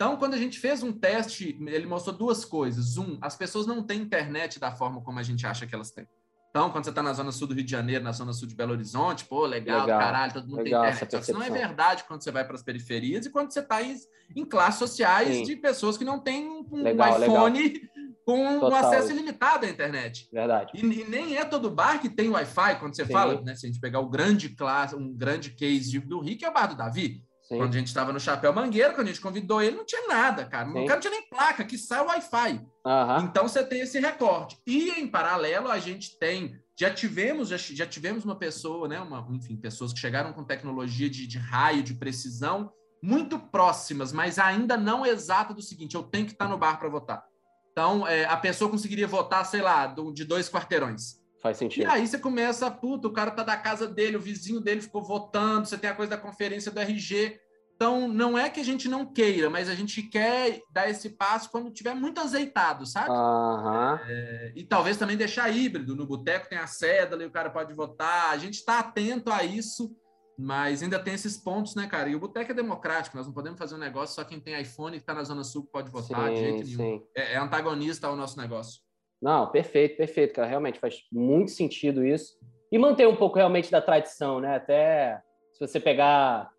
[0.00, 2.96] Então, quando a gente fez um teste, ele mostrou duas coisas.
[2.96, 6.06] Um, as pessoas não têm internet da forma como a gente acha que elas têm.
[6.48, 8.54] Então, quando você está na zona sul do Rio de Janeiro, na zona sul de
[8.54, 11.22] Belo Horizonte, pô, legal, legal caralho, todo mundo legal, tem internet.
[11.22, 13.94] Isso não é verdade quando você vai para as periferias e quando você está em,
[14.34, 15.42] em, classes sociais Sim.
[15.42, 17.82] de pessoas que não têm um legal, iPhone
[18.24, 18.70] com Total.
[18.70, 20.30] um acesso ilimitado à internet.
[20.32, 20.72] Verdade.
[20.74, 23.12] E, e, nem é todo bar que tem Wi-Fi, quando você Sim.
[23.12, 23.54] fala, né?
[23.54, 26.54] Se a gente pegar o grande classe, um grande case do Rio, que é o
[26.54, 27.22] bar do Davi.
[27.50, 27.58] Sim.
[27.58, 30.44] Quando a gente estava no Chapéu Mangueiro, quando a gente convidou ele, não tinha nada,
[30.44, 30.70] cara.
[30.70, 30.84] Sim.
[30.84, 32.52] O cara não tinha nem placa, que sai Wi-Fi.
[32.86, 33.24] Uhum.
[33.24, 34.56] Então você tem esse recorte.
[34.64, 36.56] E em paralelo, a gente tem.
[36.78, 39.00] Já tivemos, já, já tivemos uma pessoa, né?
[39.00, 44.38] Uma, enfim, pessoas que chegaram com tecnologia de, de raio, de precisão, muito próximas, mas
[44.38, 47.24] ainda não exata do seguinte: eu tenho que estar no bar para votar.
[47.72, 51.19] Então, é, a pessoa conseguiria votar, sei lá, do, de dois quarteirões.
[51.40, 51.84] Faz sentido.
[51.84, 55.02] E aí você começa, puta, o cara tá da casa dele, o vizinho dele ficou
[55.02, 57.40] votando, você tem a coisa da conferência do RG.
[57.74, 61.50] Então, não é que a gente não queira, mas a gente quer dar esse passo
[61.50, 63.08] quando tiver muito azeitado, sabe?
[63.08, 63.98] Uhum.
[64.06, 65.96] É, e talvez também deixar híbrido.
[65.96, 68.32] No boteco tem a cédula e o cara pode votar.
[68.32, 69.96] A gente está atento a isso,
[70.38, 72.10] mas ainda tem esses pontos, né, cara?
[72.10, 74.94] E o boteco é democrático, nós não podemos fazer um negócio só quem tem iPhone
[74.94, 77.02] e está na Zona Sul pode votar sim, de jeito nenhum.
[77.16, 78.82] É, é antagonista ao nosso negócio.
[79.20, 80.48] Não, perfeito, perfeito, cara.
[80.48, 82.38] Realmente faz muito sentido isso.
[82.72, 84.56] E manter um pouco realmente da tradição, né?
[84.56, 85.20] Até
[85.52, 86.50] se você pegar,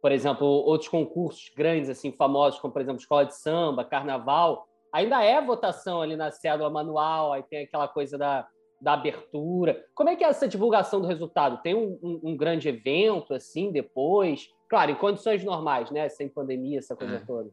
[0.00, 5.22] por exemplo, outros concursos grandes, assim, famosos, como, por exemplo, escola de samba, carnaval, ainda
[5.24, 8.46] é votação ali na cédula manual, aí tem aquela coisa da,
[8.80, 9.84] da abertura.
[9.94, 11.60] Como é que é essa divulgação do resultado?
[11.62, 14.48] Tem um, um, um grande evento, assim, depois?
[14.68, 16.08] Claro, em condições normais, né?
[16.08, 17.20] Sem pandemia, essa coisa é.
[17.20, 17.50] toda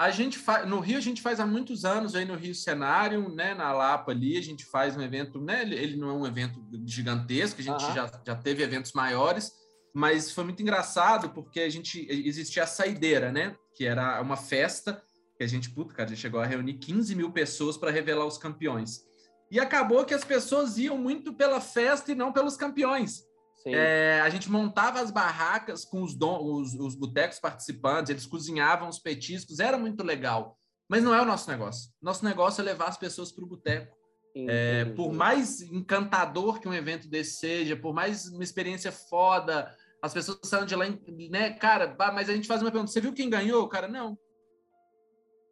[0.00, 3.28] a gente faz no Rio a gente faz há muitos anos aí no Rio Cenário,
[3.28, 6.58] né, na Lapa ali, a gente faz um evento, né, ele não é um evento
[6.86, 7.94] gigantesco, a gente uhum.
[7.94, 9.52] já, já teve eventos maiores,
[9.94, 15.02] mas foi muito engraçado porque a gente existia a saideira, né, que era uma festa
[15.36, 18.38] que a gente, puta, cara, já chegou a reunir 15 mil pessoas para revelar os
[18.38, 19.02] campeões.
[19.50, 23.22] E acabou que as pessoas iam muito pela festa e não pelos campeões.
[23.66, 28.98] É, a gente montava as barracas com os, os, os botecos participantes, eles cozinhavam os
[28.98, 30.56] petiscos, era muito legal.
[30.88, 31.90] Mas não é o nosso negócio.
[32.02, 33.96] Nosso negócio é levar as pessoas para o boteco.
[34.34, 40.14] É, por mais encantador que um evento desse seja, por mais uma experiência foda, as
[40.14, 40.86] pessoas saem de lá,
[41.30, 41.50] né?
[41.50, 43.68] Cara, mas a gente faz uma pergunta: você viu quem ganhou?
[43.68, 44.16] Cara, não.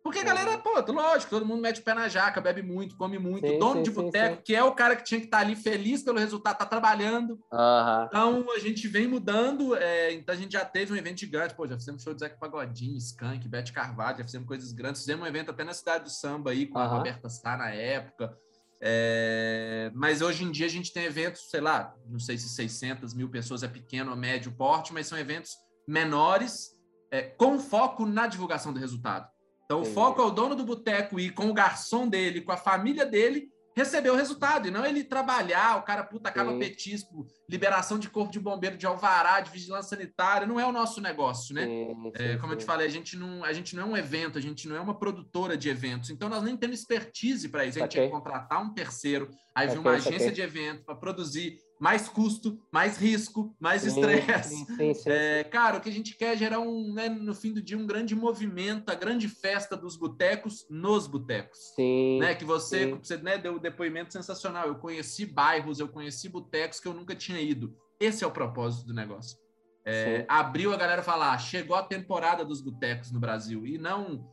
[0.09, 3.19] Porque a galera, pô, lógico, todo mundo mete o pé na jaca, bebe muito, come
[3.19, 3.47] muito.
[3.47, 5.55] Sim, dono sim, de boteco, que é o cara que tinha que estar tá ali
[5.55, 7.33] feliz pelo resultado, tá trabalhando.
[7.53, 8.05] Uhum.
[8.07, 9.77] Então a gente vem mudando.
[9.77, 12.39] É, então a gente já teve um evento gigante, pô, já fizemos show de Zeca
[12.39, 15.03] Pagodinho, Skank, Bete Carvalho, já fizemos coisas grandes.
[15.03, 16.85] Fizemos um evento até na cidade do samba aí, com uhum.
[16.85, 18.35] a Roberta Sá na época.
[18.81, 23.13] É, mas hoje em dia a gente tem eventos, sei lá, não sei se 600
[23.13, 26.71] mil pessoas é pequeno ou médio porte, mas são eventos menores,
[27.11, 29.29] é, com foco na divulgação do resultado.
[29.69, 29.91] Então, Entendi.
[29.91, 33.05] o foco é o dono do boteco ir com o garçom dele, com a família
[33.05, 34.67] dele, receber o resultado.
[34.67, 36.59] E não ele trabalhar, o cara puta acaba Sim.
[36.59, 40.47] petisco, liberação de corpo de bombeiro, de alvará, de vigilância sanitária.
[40.47, 41.67] Não é o nosso negócio, né?
[41.67, 44.39] Sim, é, como eu te falei, a gente, não, a gente não é um evento,
[44.39, 46.09] a gente não é uma produtora de eventos.
[46.09, 47.77] Então, nós nem temos expertise para isso.
[47.77, 48.01] A gente okay.
[48.01, 51.59] tem que contratar um terceiro, aí vir uma agência de evento para produzir.
[51.79, 54.67] Mais custo, mais risco, mais estresse.
[55.07, 57.79] É, cara, o que a gente quer é gerar um, né, no fim do dia,
[57.79, 61.59] um grande movimento, a grande festa dos botecos nos botecos.
[61.75, 62.19] Sim.
[62.19, 62.35] Né?
[62.35, 64.67] Que você, você né, deu um depoimento sensacional.
[64.67, 67.75] Eu conheci bairros, eu conheci botecos que eu nunca tinha ido.
[68.01, 69.39] Esse é o propósito do negócio.
[69.85, 73.67] É, abriu a galera falar, ah, chegou a temporada dos botecos no Brasil.
[73.67, 74.29] E não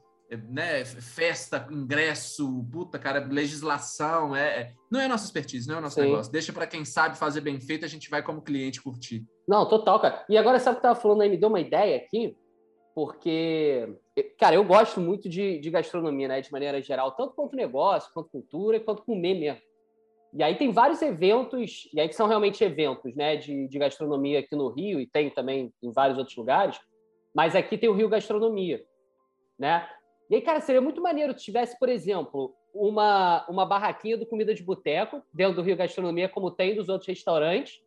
[0.50, 5.96] né, festa, ingresso, puta, cara, legislação, é, é, não é nossa expertise, não é nosso
[5.96, 6.08] Sim.
[6.08, 6.32] negócio.
[6.32, 9.24] Deixa para quem sabe fazer bem feito, a gente vai como cliente curtir.
[9.48, 10.26] Não, total, cara.
[10.28, 11.30] E agora, sabe o que eu tava falando aí?
[11.30, 12.36] Me deu uma ideia aqui,
[12.96, 13.98] porque,
[14.40, 18.30] cara, eu gosto muito de, de gastronomia, né, de maneira geral, tanto quanto negócio, quanto
[18.30, 19.62] cultura, quanto comer mesmo.
[20.34, 24.40] E aí tem vários eventos, e aí que são realmente eventos, né, de, de gastronomia
[24.40, 26.80] aqui no Rio, e tem também em vários outros lugares,
[27.34, 28.82] mas aqui tem o Rio Gastronomia,
[29.60, 29.88] né?
[30.30, 34.54] E aí, cara, seria muito maneiro se tivesse, por exemplo, uma, uma barraquinha do comida
[34.54, 37.82] de boteco dentro do Rio Gastronomia, como tem dos outros restaurantes.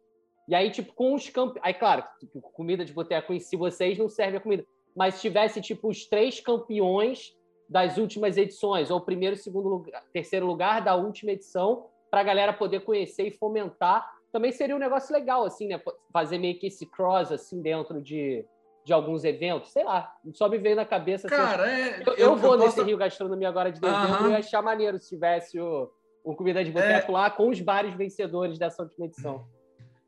[0.48, 1.60] E aí, tipo, com os campeões.
[1.62, 4.66] Aí, claro, tipo, comida de boteco em si, vocês não servem a comida.
[4.96, 7.36] Mas se tivesse, tipo, os três campeões
[7.68, 12.52] das últimas edições, ou primeiro, segundo, lugar, terceiro lugar da última edição, para a galera
[12.54, 15.80] poder conhecer e fomentar, também seria um negócio legal, assim, né?
[16.12, 18.44] Fazer meio que esse cross, assim, dentro de,
[18.88, 21.26] de alguns eventos, sei lá, só me veio na cabeça.
[21.26, 22.86] Assim, Cara, assim, é, eu, eu, vou eu nesse posso...
[22.86, 24.30] Rio Gastronomia agora de dezembro uhum.
[24.30, 25.90] e achar maneiro se tivesse o,
[26.24, 27.14] o Comida de Boteco é...
[27.14, 29.46] lá com os bares vencedores dessa última edição.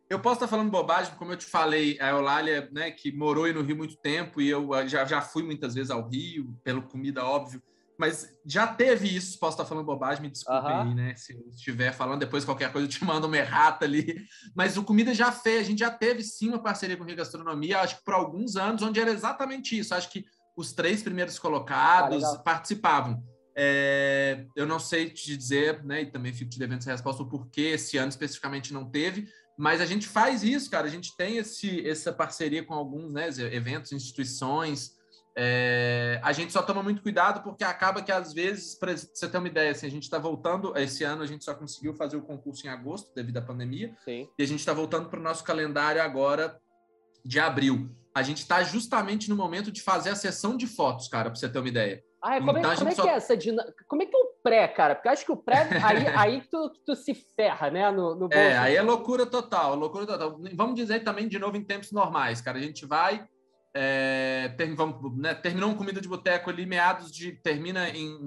[0.08, 3.52] Eu posso estar falando bobagem, como eu te falei, a Eulália, né, que morou aí
[3.52, 7.22] no Rio muito tempo, e eu já, já fui muitas vezes ao Rio, pelo comida,
[7.22, 7.62] óbvio,
[8.00, 10.80] mas já teve isso, posso estar falando bobagem, me desculpe uhum.
[10.80, 11.14] aí, né?
[11.16, 14.24] Se eu estiver falando, depois qualquer coisa eu te mando uma errata ali.
[14.56, 17.14] Mas o Comida já fez, a gente já teve sim uma parceria com o Rio
[17.14, 19.94] Gastronomia, acho que por alguns anos, onde era exatamente isso.
[19.94, 20.24] Acho que
[20.56, 23.22] os três primeiros colocados ah, participavam.
[23.54, 26.00] É, eu não sei te dizer, né?
[26.00, 29.82] E também fico te devendo essa resposta, o porquê esse ano especificamente não teve, mas
[29.82, 30.86] a gente faz isso, cara.
[30.86, 34.98] A gente tem esse, essa parceria com alguns né, eventos, instituições.
[35.42, 39.38] É, a gente só toma muito cuidado porque acaba que às vezes, para você ter
[39.38, 42.20] uma ideia, assim, a gente está voltando, esse ano a gente só conseguiu fazer o
[42.20, 44.28] concurso em agosto devido à pandemia, Sim.
[44.38, 46.60] e a gente está voltando para o nosso calendário agora
[47.24, 47.88] de abril.
[48.14, 51.48] A gente está justamente no momento de fazer a sessão de fotos, cara, para você
[51.48, 52.04] ter uma ideia.
[52.22, 53.02] Ah, como, é, então, é, como é só...
[53.02, 53.84] que é essa dinâmica?
[53.88, 54.94] Como é que é o pré, cara?
[54.94, 57.90] Porque eu acho que o pré, aí, aí tu, tu se ferra, né?
[57.90, 60.38] No, no é, aí é loucura total, loucura total.
[60.54, 62.58] Vamos dizer também de novo em tempos normais, cara.
[62.58, 63.26] A gente vai
[63.72, 67.32] é, ter, vamos, né, terminou um comida de boteco ali, meados de.
[67.32, 68.18] termina em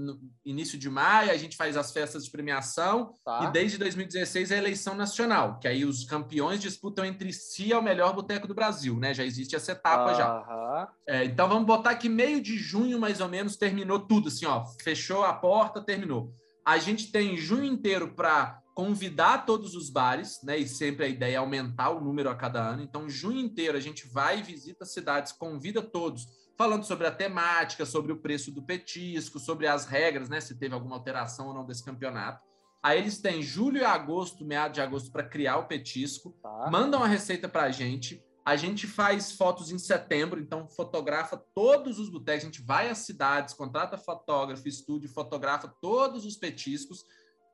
[0.46, 3.46] início de maio, a gente faz as festas de premiação, tá.
[3.48, 7.82] e desde 2016 é a eleição nacional, que aí os campeões disputam entre si ao
[7.82, 9.14] melhor boteco do Brasil, né?
[9.14, 10.18] Já existe essa etapa uhum.
[10.18, 10.90] já.
[11.08, 14.64] É, então vamos botar que meio de junho, mais ou menos, terminou tudo, assim, ó,
[14.82, 16.34] fechou a porta, terminou.
[16.66, 20.58] A gente tem junho inteiro para convidar todos os bares, né?
[20.58, 22.82] E sempre a ideia é aumentar o número a cada ano.
[22.82, 27.86] Então, junho inteiro a gente vai e visita cidades, convida todos, falando sobre a temática,
[27.86, 30.42] sobre o preço do petisco, sobre as regras, né?
[30.42, 32.42] Se teve alguma alteração ou não desse campeonato.
[32.82, 36.70] Aí eles têm julho e agosto, meado de agosto, para criar o petisco, tá.
[36.70, 38.22] mandam a receita para a gente.
[38.46, 42.44] A gente faz fotos em setembro, então fotografa todos os botecos.
[42.44, 47.06] A gente vai às cidades, contrata fotógrafo, estúdio, fotografa todos os petiscos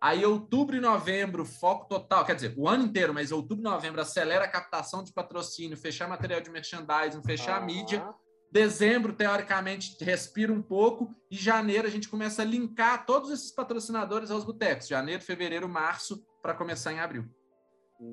[0.02, 4.00] Aí, outubro e novembro, foco total, quer dizer, o ano inteiro, mas outubro e novembro
[4.00, 8.08] acelera a captação de patrocínio, fechar material de merchandising, fechar a mídia.
[8.52, 11.14] Dezembro, teoricamente, respira um pouco.
[11.30, 14.88] E janeiro, a gente começa a linkar todos esses patrocinadores aos botecos.
[14.88, 17.26] Janeiro, fevereiro, março, para começar em abril.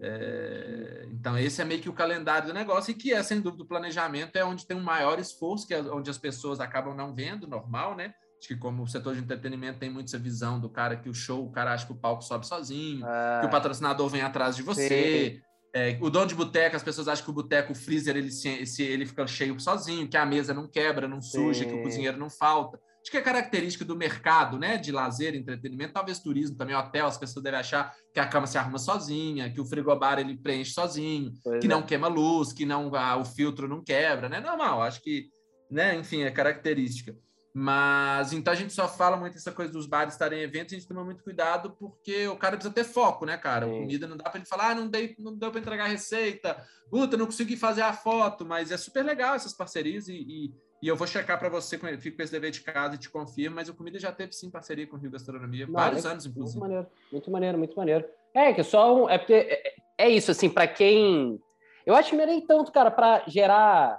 [0.03, 3.63] É, então, esse é meio que o calendário do negócio, e que é, sem dúvida,
[3.63, 7.15] o planejamento é onde tem um maior esforço, que é onde as pessoas acabam não
[7.15, 8.13] vendo, normal, né?
[8.39, 11.15] Acho que como o setor de entretenimento tem muito essa visão do cara que o
[11.15, 13.41] show, o cara acha que o palco sobe sozinho, é.
[13.41, 15.41] que o patrocinador vem atrás de você.
[15.75, 18.83] É, o dono de boteca, as pessoas acham que o boteco, o freezer, ele, se,
[18.83, 21.69] ele fica cheio sozinho, que a mesa não quebra, não suja, Sim.
[21.69, 22.81] que o cozinheiro não falta.
[23.03, 24.79] Acho que é característica do mercado, né?
[24.79, 28.59] De lazer, entretenimento, talvez turismo também, hotel, as pessoas devem achar que a cama se
[28.59, 31.71] arruma sozinha, que o frigobar ele preenche sozinho, pois que é.
[31.71, 34.41] não queima luz, que não ah, o filtro não quebra, né?
[34.41, 35.29] Normal, acho que,
[35.71, 35.95] né?
[35.95, 37.15] Enfim, é característica.
[37.59, 40.77] Mas então a gente só fala muito essa coisa dos bares estarem em eventos, a
[40.77, 43.65] gente toma muito cuidado porque o cara precisa ter foco, né, cara?
[43.65, 43.81] Sim.
[43.81, 46.63] Comida não dá para ele falar, ah, não, dei, não deu para entregar a receita,
[46.91, 50.87] puta, não consegui fazer a foto, mas é super legal essas parcerias e, e, e
[50.87, 53.71] eu vou checar para você, fico com esse dever de casa e te confirmo, mas
[53.71, 56.61] o Comida já teve sim parceria com o Rio Gastronomia, não, vários é, anos, inclusive.
[56.61, 58.05] Muito maneiro, muito maneiro, muito maneiro.
[58.35, 61.41] É, que só um, é porque é, é isso, assim, para quem.
[61.87, 63.99] Eu acho que não é nem tanto, cara, para gerar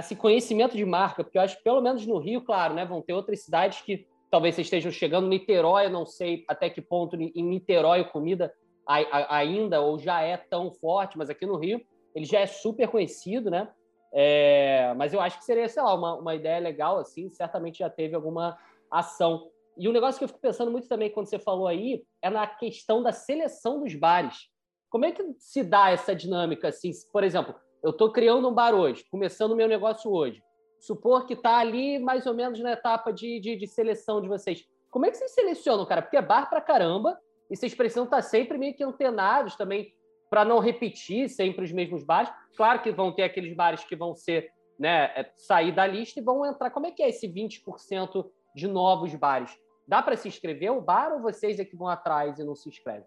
[0.00, 3.00] esse conhecimento de marca, porque eu acho que pelo menos no Rio, claro, né, vão
[3.00, 5.28] ter outras cidades que talvez vocês estejam chegando.
[5.28, 8.52] Niterói, eu não sei até que ponto em Niterói comida
[8.86, 11.80] ainda ou já é tão forte, mas aqui no Rio
[12.14, 13.68] ele já é super conhecido, né?
[14.12, 17.90] É, mas eu acho que seria, sei lá, uma, uma ideia legal, assim, certamente já
[17.90, 18.56] teve alguma
[18.90, 19.50] ação.
[19.76, 22.46] E um negócio que eu fico pensando muito também quando você falou aí é na
[22.46, 24.48] questão da seleção dos bares.
[24.88, 26.90] Como é que se dá essa dinâmica, assim?
[27.12, 27.54] Por exemplo,
[27.86, 30.42] eu estou criando um bar hoje, começando o meu negócio hoje.
[30.80, 34.66] Supor que está ali mais ou menos na etapa de, de, de, seleção de vocês.
[34.90, 36.02] Como é que vocês selecionam, cara?
[36.02, 37.16] Porque é bar pra caramba
[37.48, 39.94] e vocês precisam estar tá sempre meio que antenados também
[40.28, 42.28] para não repetir sempre os mesmos bares.
[42.56, 46.24] Claro que vão ter aqueles bares que vão ser, né, é, sair da lista e
[46.24, 46.70] vão entrar.
[46.70, 49.56] Como é que é esse 20% de novos bares?
[49.86, 52.68] Dá para se inscrever o bar ou vocês é que vão atrás e não se
[52.68, 53.06] inscrevem?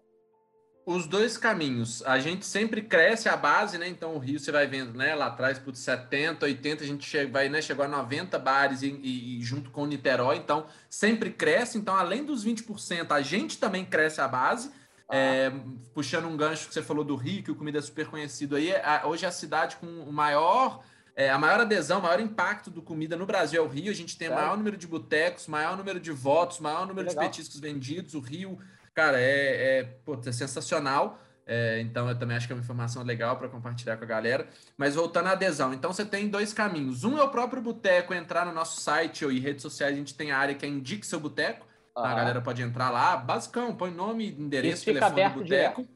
[0.86, 2.02] Os dois caminhos.
[2.04, 3.86] A gente sempre cresce a base, né?
[3.86, 5.14] Então o Rio você vai vendo, né?
[5.14, 7.60] Lá atrás, por 70, 80, a gente chega, vai, né?
[7.60, 10.36] Chegou a 90 bares e, e, e, junto com o Niterói.
[10.36, 11.78] Então sempre cresce.
[11.78, 14.70] Então, além dos 20%, a gente também cresce a base.
[15.08, 15.16] Ah.
[15.16, 15.52] É,
[15.92, 18.72] puxando um gancho que você falou do Rio, que o comida é super conhecido aí,
[18.74, 20.84] a, hoje é a cidade com o maior,
[21.16, 23.90] é, a maior adesão, o maior impacto do comida no Brasil é o Rio.
[23.90, 27.14] A gente tem o maior número de botecos, maior número de votos, maior número de
[27.14, 28.14] petiscos vendidos.
[28.14, 28.58] O Rio,
[28.94, 31.18] cara, é, é, pô, é sensacional.
[31.46, 34.46] É, então eu também acho que é uma informação legal para compartilhar com a galera.
[34.76, 37.02] Mas voltando à adesão, então você tem dois caminhos.
[37.02, 40.14] Um é o próprio boteco entrar no nosso site ou em redes sociais, a gente
[40.14, 41.66] tem a área que é Indique Seu Boteco.
[41.96, 42.04] Uhum.
[42.04, 45.88] A galera pode entrar lá, basicão, põe nome, endereço, telefone do boteco.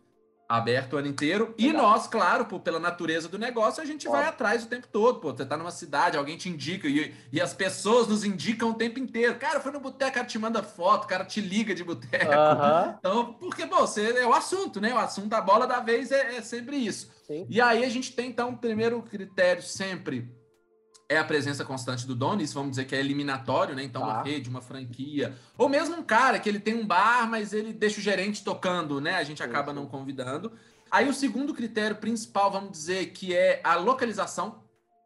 [0.48, 1.54] Aberto o ano inteiro.
[1.56, 1.56] Legal.
[1.58, 5.18] E nós, claro, pô, pela natureza do negócio, a gente vai atrás o tempo todo.
[5.20, 8.74] Pô, você tá numa cidade, alguém te indica, e, e as pessoas nos indicam o
[8.74, 9.36] tempo inteiro.
[9.36, 12.30] Cara, foi no boteco, o cara te manda foto, o cara te liga de boteco.
[12.30, 12.94] Uhum.
[12.98, 14.92] Então, porque, bom, você, é o assunto, né?
[14.92, 17.10] O assunto da bola da vez é, é sempre isso.
[17.26, 17.46] Sim.
[17.48, 20.30] E aí a gente tem, então, o primeiro critério sempre
[21.08, 23.82] é a presença constante do dono, isso vamos dizer que é eliminatório, né?
[23.82, 24.22] Então, uma tá.
[24.22, 28.00] rede, uma franquia, ou mesmo um cara que ele tem um bar, mas ele deixa
[28.00, 29.16] o gerente tocando, né?
[29.16, 30.52] A gente acaba não convidando.
[30.90, 34.62] Aí o segundo critério principal, vamos dizer, que é a localização.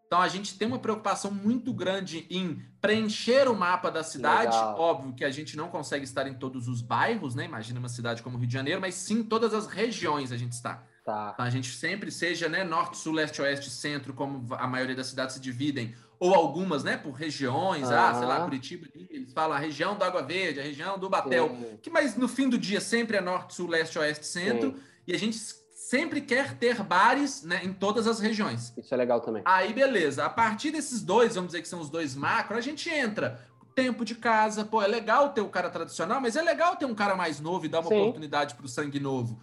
[0.06, 4.56] Então a gente tem uma preocupação muito grande em preencher o mapa da cidade.
[4.56, 4.78] Legal.
[4.78, 7.44] Óbvio que a gente não consegue estar em todos os bairros, né?
[7.44, 10.82] Imagina uma cidade como Rio de Janeiro, mas sim todas as regiões a gente está.
[11.08, 11.30] Tá.
[11.32, 15.06] Então, a gente sempre seja, né, norte, sul, leste, oeste, centro, como a maioria das
[15.06, 19.58] cidades se dividem, ou algumas, né, por regiões, ah, sei lá, Curitiba, eles falam a
[19.58, 21.78] região do Água Verde, a região do Batel, Sim.
[21.80, 24.82] que mas no fim do dia sempre é norte, sul, leste, oeste, centro, Sim.
[25.06, 25.38] e a gente
[25.72, 28.74] sempre quer ter bares, né, em todas as regiões.
[28.76, 29.40] Isso é legal também.
[29.46, 32.90] Aí beleza, a partir desses dois, vamos dizer que são os dois macro, a gente
[32.90, 33.40] entra
[33.74, 36.94] tempo de casa, pô, é legal ter o cara tradicional, mas é legal ter um
[36.94, 37.98] cara mais novo e dar uma Sim.
[37.98, 39.40] oportunidade para o sangue novo.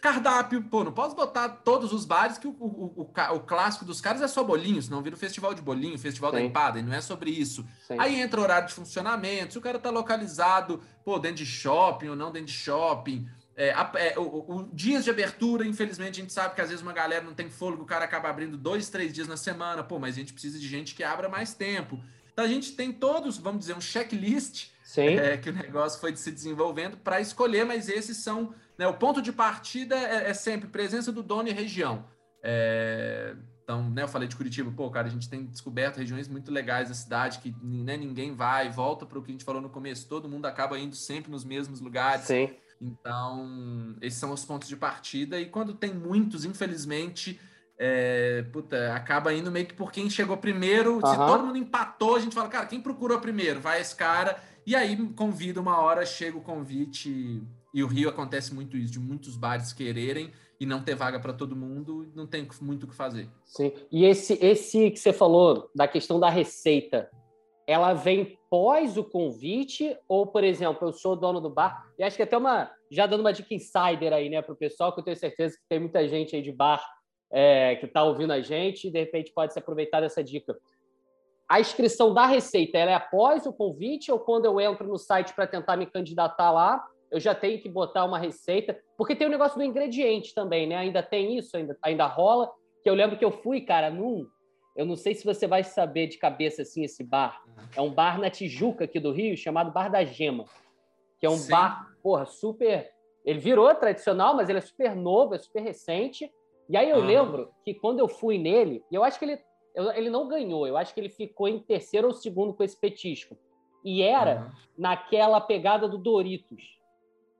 [0.00, 4.00] Cardápio, pô, não posso botar todos os bares que o, o, o, o clássico dos
[4.00, 6.36] caras é só bolinho, senão vira o festival de bolinho, festival Sim.
[6.36, 7.66] da empada, e não é sobre isso.
[7.86, 7.96] Sim.
[7.98, 12.08] Aí entra o horário de funcionamento, se o cara tá localizado, pô, dentro de shopping
[12.08, 13.28] ou não dentro de shopping.
[13.56, 16.92] É, é, o, o, dias de abertura, infelizmente, a gente sabe que às vezes uma
[16.92, 20.14] galera não tem fôlego, o cara acaba abrindo dois, três dias na semana, pô, mas
[20.14, 21.98] a gente precisa de gente que abra mais tempo.
[22.30, 26.30] Então a gente tem todos, vamos dizer, um checklist é, que o negócio foi se
[26.30, 31.10] desenvolvendo para escolher, mas esses são né, o ponto de partida é, é, sempre presença
[31.10, 32.04] do dono e região.
[32.42, 36.52] É, então, né, eu falei de Curitiba, pô, cara, a gente tem descoberto regiões muito
[36.52, 39.68] legais da cidade que né, ninguém vai, volta para o que a gente falou no
[39.68, 42.26] começo, todo mundo acaba indo sempre nos mesmos lugares.
[42.26, 42.50] Sim.
[42.80, 47.40] Então, esses são os pontos de partida, e quando tem muitos, infelizmente,
[47.78, 50.94] é, puta, acaba indo meio que por quem chegou primeiro.
[50.94, 51.06] Uhum.
[51.06, 53.60] Se todo mundo empatou, a gente fala, cara, quem procurou primeiro?
[53.60, 54.40] Vai esse cara.
[54.64, 57.42] E aí convida uma hora, chega o convite
[57.76, 61.34] e o Rio acontece muito isso, de muitos bares quererem e não ter vaga para
[61.34, 63.28] todo mundo, não tem muito o que fazer.
[63.44, 63.70] Sim.
[63.92, 67.10] E esse, esse que você falou da questão da receita,
[67.66, 72.16] ela vem pós o convite ou, por exemplo, eu sou dono do bar e acho
[72.16, 75.04] que até uma já dando uma dica insider aí, né, para o pessoal, que eu
[75.04, 76.82] tenho certeza que tem muita gente aí de bar
[77.30, 80.56] é, que está ouvindo a gente e de repente pode se aproveitar dessa dica.
[81.46, 85.34] A inscrição da receita ela é após o convite ou quando eu entro no site
[85.34, 86.82] para tentar me candidatar lá?
[87.10, 90.76] Eu já tenho que botar uma receita, porque tem o negócio do ingrediente também, né?
[90.76, 92.50] Ainda tem isso, ainda, ainda rola.
[92.82, 94.26] Que eu lembro que eu fui, cara, num.
[94.76, 97.42] Eu não sei se você vai saber de cabeça assim esse bar.
[97.74, 100.44] É um bar na Tijuca aqui do Rio, chamado Bar da Gema.
[101.18, 101.50] Que é um Sim.
[101.50, 102.92] bar, porra, super.
[103.24, 106.30] Ele virou tradicional, mas ele é super novo, é super recente.
[106.68, 107.06] E aí eu uhum.
[107.06, 109.40] lembro que quando eu fui nele, e eu acho que ele,
[109.94, 113.36] ele não ganhou, eu acho que ele ficou em terceiro ou segundo com esse petisco.
[113.84, 114.50] E era uhum.
[114.76, 116.75] naquela pegada do Doritos.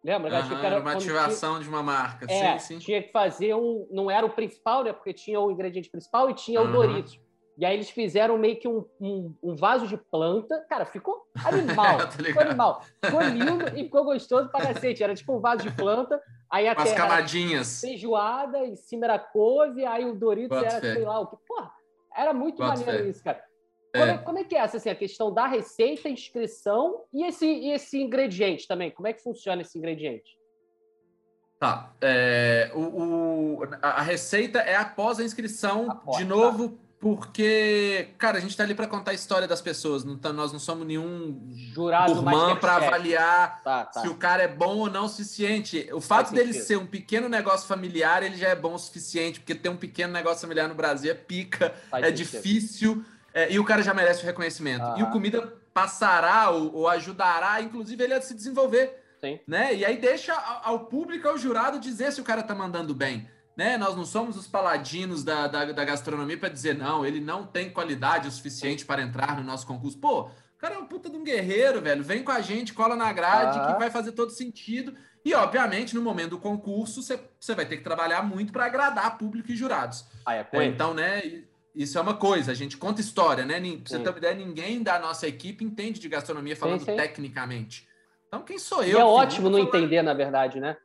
[0.06, 0.30] Lembra?
[0.30, 1.62] Uhum, Acho que era uma ativação tinha...
[1.64, 2.26] de uma marca.
[2.30, 2.78] É, sim, sim.
[2.78, 3.88] Tinha que fazer um.
[3.90, 4.92] Não era o principal, né?
[4.92, 6.68] Porque tinha o ingrediente principal e tinha uhum.
[6.68, 7.20] o Doritos.
[7.58, 10.64] E aí eles fizeram meio que um, um, um vaso de planta.
[10.68, 11.98] Cara, ficou animal.
[12.12, 12.82] ficou animal.
[13.04, 15.02] Ficou lindo e ficou gostoso pra cacete.
[15.02, 16.22] Era tipo um vaso de planta.
[16.48, 17.80] Aí a As camadinhas.
[17.80, 20.94] Feijoada, em cima era couve, aí o Doritos era, fé.
[20.94, 21.36] sei lá o que.
[21.48, 21.72] Porra,
[22.14, 23.08] era muito maneiro fé.
[23.08, 23.42] isso, cara.
[23.96, 23.98] É.
[24.00, 27.46] Como, é, como é que é essa assim, a questão da receita, inscrição e esse,
[27.46, 28.90] e esse ingrediente também?
[28.90, 30.36] Como é que funciona esse ingrediente?
[31.58, 31.92] Tá.
[32.00, 36.28] É, o, o- a receita é após a inscrição, Após, de tá.
[36.28, 40.04] novo, porque, cara, a gente tá ali para contar a história das pessoas.
[40.04, 42.84] Não tá- nós não somos nenhum Jurado para Masterchef.
[42.86, 44.00] avaliar Tá, tá.
[44.00, 45.88] se o cara é bom ou não o suficiente.
[45.92, 49.54] O fato dele ser um pequeno negócio familiar, ele já é bom o suficiente, porque
[49.54, 52.26] ter um pequeno negócio familiar no Brasil é pica, Faz é sentido.
[52.26, 53.04] difícil,
[53.36, 54.82] é, e o cara já merece o reconhecimento.
[54.96, 55.12] E o Aham.
[55.12, 59.04] comida passará ou, ou ajudará, inclusive, ele a se desenvolver.
[59.20, 59.38] Sim.
[59.46, 59.74] Né?
[59.74, 63.28] E aí deixa ao, ao público, ao jurado, dizer se o cara tá mandando bem.
[63.54, 63.76] Né?
[63.76, 67.68] Nós não somos os paladinos da, da, da gastronomia para dizer, não, ele não tem
[67.68, 69.98] qualidade o suficiente para entrar no nosso concurso.
[69.98, 72.02] Pô, o cara é um puta de um guerreiro, velho.
[72.02, 73.74] Vem com a gente, cola na grade, Aham.
[73.74, 74.96] que vai fazer todo sentido.
[75.22, 79.52] E, obviamente, no momento do concurso, você vai ter que trabalhar muito para agradar público
[79.52, 80.06] e jurados.
[80.24, 81.20] Ah, é É, então, né,
[81.76, 83.60] isso é uma coisa, a gente conta história, né?
[83.60, 84.02] Pra você Sim.
[84.02, 86.96] ter uma ideia, ninguém da nossa equipe entende de gastronomia falando sim.
[86.96, 87.86] tecnicamente.
[88.26, 88.98] Então, quem sou E eu?
[88.98, 89.06] é filho?
[89.06, 90.76] ótimo não falar- entender, na verdade, né?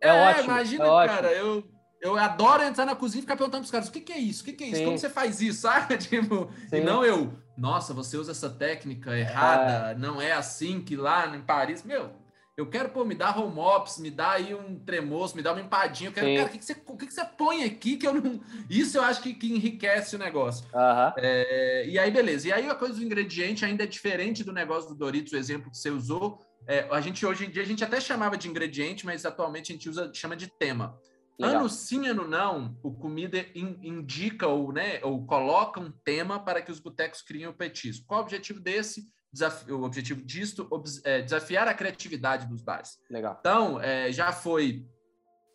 [0.00, 1.16] É, É ótimo, imagina, é ótimo.
[1.16, 1.64] cara, eu,
[2.02, 4.42] eu adoro entrar na cozinha e ficar perguntando pros caras, o que, que é isso?
[4.42, 4.76] O que, que é isso?
[4.76, 4.84] Sim.
[4.84, 5.62] Como você faz isso?
[5.62, 5.96] Sabe?
[5.96, 6.76] Tipo, Sim.
[6.76, 11.40] e não eu, nossa, você usa essa técnica errada, não é assim que lá em
[11.40, 12.10] Paris, meu...
[12.56, 15.60] Eu quero, pô, me dá home ops, me dá aí um tremoço, me dá uma
[15.60, 16.10] empadinha.
[16.10, 16.36] Eu quero, Sim.
[16.36, 18.40] cara, o que, que, você, o que, que você põe aqui que eu não.
[18.70, 20.64] Isso eu acho que, que enriquece o negócio.
[20.72, 21.12] Aham.
[21.18, 22.46] É, e aí, beleza.
[22.48, 25.68] E aí, a coisa do ingrediente ainda é diferente do negócio do Doritos, o exemplo
[25.68, 26.38] que você usou.
[26.66, 29.74] É, a gente, hoje em dia, a gente até chamava de ingrediente, mas atualmente a
[29.74, 30.96] gente usa, chama de tema.
[31.36, 31.56] Legal.
[31.58, 36.62] Ano sim, ano não, o comida in- indica ou, né, ou coloca um tema para
[36.62, 38.06] que os botecos criem o petisco.
[38.06, 39.12] Qual o objetivo desse?
[39.34, 40.68] Desafi- o objetivo disto
[41.02, 42.98] é desafiar a criatividade dos bares.
[43.10, 43.36] Legal.
[43.40, 44.86] Então, é, já foi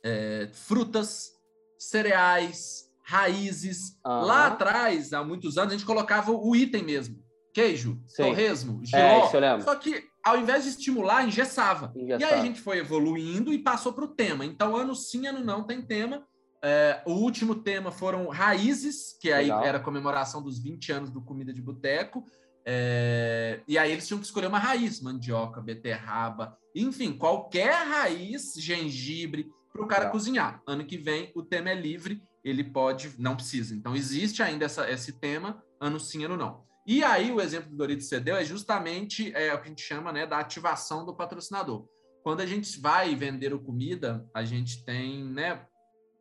[0.03, 1.29] é, frutas,
[1.77, 3.97] cereais, raízes.
[4.05, 4.25] Aham.
[4.25, 7.17] Lá atrás, há muitos anos, a gente colocava o item mesmo.
[7.53, 8.23] Queijo, Sim.
[8.23, 9.39] torresmo, É, giló.
[9.39, 9.63] lembro.
[9.63, 11.91] Só que, ao invés de estimular, engessava.
[11.95, 12.33] E Engessava.
[12.35, 14.45] aí a gente foi evoluindo e passou para o tema.
[14.45, 16.25] Então, ano sim, ano não tem tema.
[16.61, 19.63] É, o último tema foram raízes, que aí Legal.
[19.63, 22.25] era a comemoração dos 20 anos do Comida de Boteco.
[22.71, 29.49] É, e aí eles tinham que escolher uma raiz, mandioca, beterraba, enfim, qualquer raiz, gengibre,
[29.73, 30.11] para o cara Legal.
[30.11, 30.61] cozinhar.
[30.67, 33.73] Ano que vem o tema é livre, ele pode, não precisa.
[33.73, 36.63] Então existe ainda essa- esse tema, ano sim, ano não.
[36.85, 39.81] E aí o exemplo do Doritos você deu é justamente é, o que a gente
[39.81, 41.87] chama né, da ativação do patrocinador.
[42.23, 45.65] Quando a gente vai vender o comida, a gente tem, né,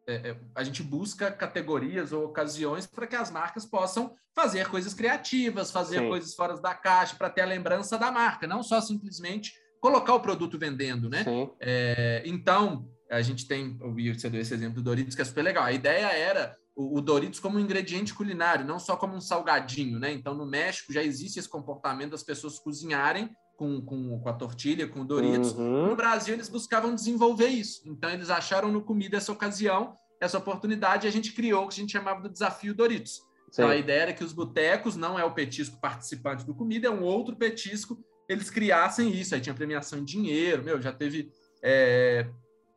[0.09, 4.95] é, é, a gente busca categorias ou ocasiões para que as marcas possam fazer coisas
[4.95, 6.09] criativas, fazer Sim.
[6.09, 9.53] coisas fora da caixa, para ter a lembrança da marca, não só simplesmente
[9.83, 11.25] colocar o produto vendendo, né?
[11.61, 15.25] É, então, a gente tem, o Will, você deu esse exemplo do Doritos, que é
[15.27, 15.65] super legal.
[15.65, 19.99] A ideia era o, o Doritos como um ingrediente culinário, não só como um salgadinho,
[19.99, 20.11] né?
[20.11, 24.87] Então, no México já existe esse comportamento das pessoas cozinharem com, com, com a tortilha,
[24.87, 25.51] com o Doritos.
[25.53, 25.89] Uhum.
[25.89, 27.83] No Brasil, eles buscavam desenvolver isso.
[27.85, 31.75] Então, eles acharam no comida essa ocasião, essa oportunidade, e a gente criou o que
[31.75, 33.15] a gente chamava do desafio Doritos.
[33.15, 33.23] Sim.
[33.49, 36.91] Então, a ideia era que os botecos, não é o petisco participante do comida, é
[36.91, 37.99] um outro petisco,
[38.29, 39.35] eles criassem isso.
[39.35, 41.29] Aí tinha premiação em dinheiro, meu, já teve.
[41.61, 42.31] É,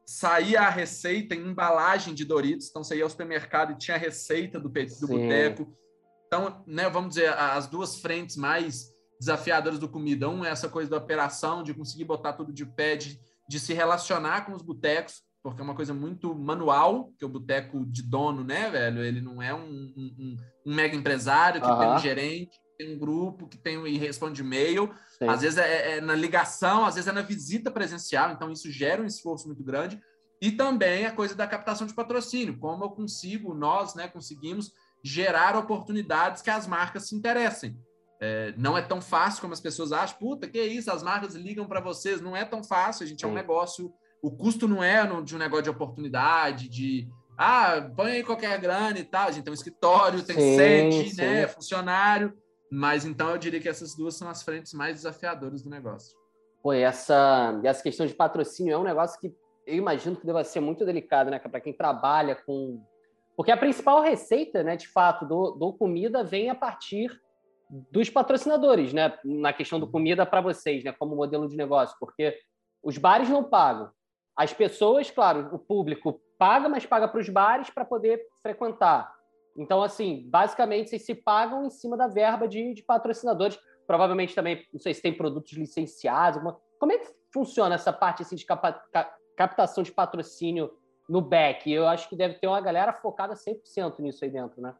[0.03, 3.99] saía a receita em embalagem de Doritos, então você ia ao supermercado e tinha a
[3.99, 5.71] receita do, do boteco.
[6.25, 8.91] Então, né, vamos dizer, as duas frentes mais
[9.21, 10.27] desafiadoras do comida.
[10.27, 13.71] Um é essa coisa da operação, de conseguir botar tudo de pé, de, de se
[13.71, 18.43] relacionar com os botecos, porque é uma coisa muito manual, que o boteco de dono,
[18.43, 19.03] né, velho?
[19.03, 19.59] Ele não é um,
[19.95, 20.15] um-
[20.65, 21.95] um- mega empresário que tem Aham.
[21.95, 24.91] um gerente, que tem um grupo, que tem um, e responde e-mail.
[25.19, 25.27] Sim.
[25.27, 29.03] Às vezes é, é na ligação, às vezes é na visita presencial, então isso gera
[29.03, 30.01] um esforço muito grande.
[30.41, 34.71] E também a coisa da captação de patrocínio, como eu consigo, nós né, conseguimos
[35.03, 37.77] gerar oportunidades que as marcas se interessem.
[38.23, 41.65] É, não é tão fácil como as pessoas acham, puta, que isso, as marcas ligam
[41.65, 42.21] para vocês.
[42.21, 43.91] Não é tão fácil, a gente é um negócio,
[44.21, 48.99] o custo não é de um negócio de oportunidade, de ah, põe aí qualquer grana
[48.99, 49.27] e tal.
[49.27, 51.21] A gente tem um escritório, tem Sim, sede, sim.
[51.21, 52.37] né, funcionário.
[52.71, 56.15] Mas então eu diria que essas duas são as frentes mais desafiadoras do negócio.
[56.61, 59.33] Pô, e essa, e essa questão de patrocínio é um negócio que
[59.65, 61.39] eu imagino que deva ser muito delicado, né?
[61.39, 62.83] Para quem trabalha com.
[63.35, 67.09] Porque a principal receita, né, de fato, do, do comida vem a partir
[67.71, 69.17] dos patrocinadores, né?
[69.23, 70.91] Na questão do comida para vocês, né?
[70.91, 72.37] Como modelo de negócio, porque
[72.83, 73.89] os bares não pagam.
[74.35, 79.13] As pessoas, claro, o público paga, mas paga para os bares para poder frequentar.
[79.55, 83.59] Então, assim, basicamente, vocês se pagam em cima da verba de, de patrocinadores.
[83.87, 86.37] Provavelmente também, não sei se tem produtos licenciados.
[86.37, 86.59] Alguma...
[86.79, 88.81] Como é que funciona essa parte assim, de capa...
[89.37, 90.71] captação de patrocínio
[91.07, 91.71] no back?
[91.71, 94.73] Eu acho que deve ter uma galera focada 100% nisso aí dentro, né?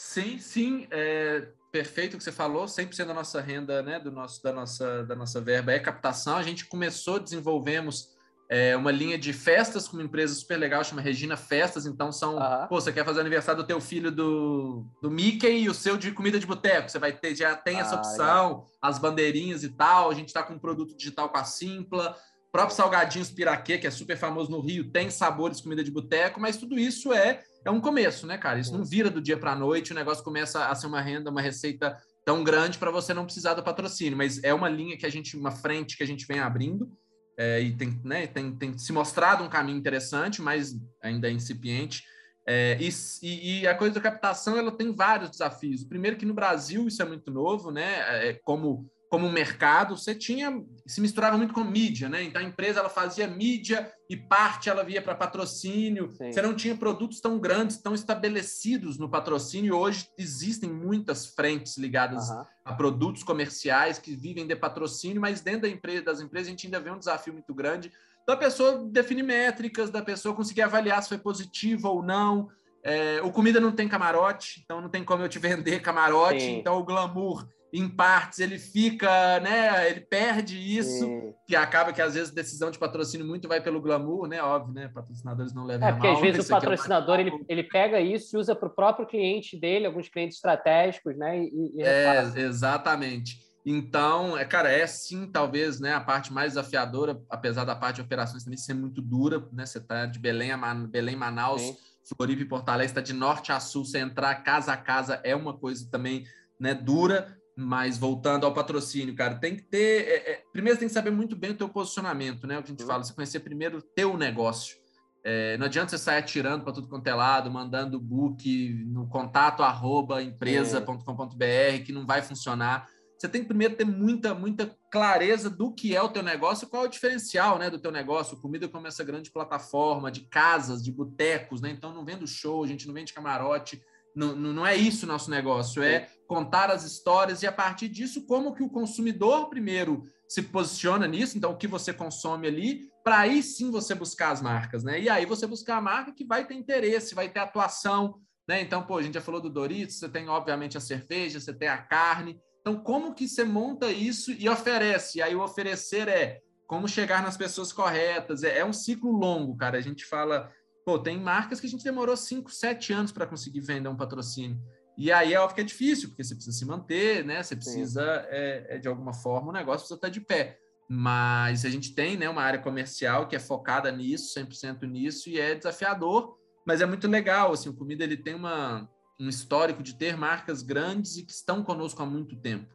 [0.00, 0.86] Sim, sim.
[0.90, 2.64] É perfeito o que você falou.
[2.64, 6.36] 100% da nossa renda, né, do nosso, da, nossa, da nossa verba é captação.
[6.36, 8.08] A gente começou, desenvolvemos
[8.48, 11.84] é, uma linha de festas com uma empresa super legal, chama Regina Festas.
[11.84, 12.66] Então são, uhum.
[12.66, 15.98] pô, você quer fazer o aniversário do teu filho do, do Mickey e o seu
[15.98, 16.88] de comida de boteco.
[16.88, 20.10] Você vai ter, já tem essa ah, opção, as bandeirinhas e tal.
[20.10, 22.16] A gente está com um produto digital com a Simpla.
[22.48, 26.40] O próprio Salgadinhos Piraquê, que é super famoso no Rio, tem sabores comida de boteco,
[26.40, 28.58] mas tudo isso é, é um começo, né, cara?
[28.58, 31.30] Isso não vira do dia para a noite, o negócio começa a ser uma renda,
[31.30, 35.06] uma receita tão grande para você não precisar do patrocínio, mas é uma linha que
[35.06, 36.90] a gente, uma frente que a gente vem abrindo
[37.38, 42.02] é, e tem, né, tem, tem se mostrado um caminho interessante, mas ainda é incipiente.
[42.46, 45.84] É, e, e, a coisa da captação ela tem vários desafios.
[45.84, 48.28] Primeiro que no Brasil isso é muito novo, né?
[48.28, 52.22] É, como como mercado, você tinha se misturava muito com mídia, né?
[52.22, 56.12] Então a empresa ela fazia mídia e parte ela via para patrocínio.
[56.12, 56.32] Sim.
[56.32, 59.76] Você não tinha produtos tão grandes, tão estabelecidos no patrocínio.
[59.76, 62.44] Hoje existem muitas frentes ligadas uhum.
[62.64, 66.66] a produtos comerciais que vivem de patrocínio, mas dentro da empresa, das empresas a gente
[66.68, 67.90] ainda vê um desafio muito grande
[68.24, 72.48] da pessoa definir métricas, da pessoa conseguir avaliar se foi positivo ou não.
[72.84, 76.42] É, o comida não tem camarote, então não tem como eu te vender camarote.
[76.42, 76.58] Sim.
[76.58, 79.88] Então o glamour em partes ele fica, né?
[79.88, 81.34] Ele perde isso, Sim.
[81.46, 84.42] que acaba que às vezes decisão de patrocínio muito vai pelo glamour, né?
[84.42, 84.88] Óbvio, né?
[84.88, 88.36] Patrocinadores não levam é, porque mal, às vezes o patrocinador é ele, ele pega isso
[88.36, 91.38] e usa para o próprio cliente dele, alguns clientes estratégicos, né?
[91.44, 93.50] E, e é, exatamente.
[93.64, 98.02] Então, é, cara, é sim, talvez, né, a parte mais desafiadora, apesar da parte de
[98.02, 99.66] operações também ser muito dura, né?
[99.66, 101.76] Você tá de Belém a Man Belém, Manaus, sim.
[102.16, 105.36] Floripa e Porto Alegre, está de norte a sul, você entrar casa a casa é
[105.36, 106.24] uma coisa também,
[106.58, 110.08] né, dura, mas voltando ao patrocínio, cara, tem que ter.
[110.08, 112.58] É, é, primeiro, tem que saber muito bem o teu posicionamento, né?
[112.58, 112.88] O que a gente uhum.
[112.88, 114.76] fala, você conhecer primeiro o teu negócio.
[115.22, 119.62] É, não adianta você sair atirando para tudo quanto é lado, mandando book no contato
[119.62, 122.88] arroba empresa.com.br, que não vai funcionar.
[123.18, 126.84] Você tem que primeiro ter muita, muita clareza do que é o teu negócio, qual
[126.84, 128.40] é o diferencial né, do teu negócio.
[128.40, 131.70] Comida como essa grande plataforma de casas, de botecos, né?
[131.70, 133.82] Então não vendo show, a gente não vende camarote,
[134.14, 138.26] não, não é isso o nosso negócio, é contar as histórias e a partir disso
[138.26, 143.18] como que o consumidor primeiro se posiciona nisso, então o que você consome ali, para
[143.18, 145.00] aí sim você buscar as marcas, né?
[145.00, 148.60] E aí você buscar a marca que vai ter interesse, vai ter atuação, né?
[148.60, 151.68] Então, pô, a gente já falou do Doritos, você tem obviamente a cerveja, você tem
[151.68, 152.38] a carne.
[152.60, 155.18] Então, como que você monta isso e oferece?
[155.18, 159.56] E aí o oferecer é como chegar nas pessoas corretas, é, é um ciclo longo,
[159.56, 159.78] cara.
[159.78, 160.48] A gente fala
[160.84, 164.60] Pô, tem marcas que a gente demorou 5, 7 anos para conseguir vender um patrocínio.
[164.96, 167.42] E aí é óbvio que é difícil, porque você precisa se manter, né?
[167.42, 170.58] Você precisa, é, é, de alguma forma, o negócio precisa estar de pé.
[170.88, 175.38] Mas a gente tem né, uma área comercial que é focada nisso, 100% nisso, e
[175.38, 177.52] é desafiador, mas é muito legal.
[177.52, 181.62] Assim, o Comida ele tem uma, um histórico de ter marcas grandes e que estão
[181.62, 182.74] conosco há muito tempo.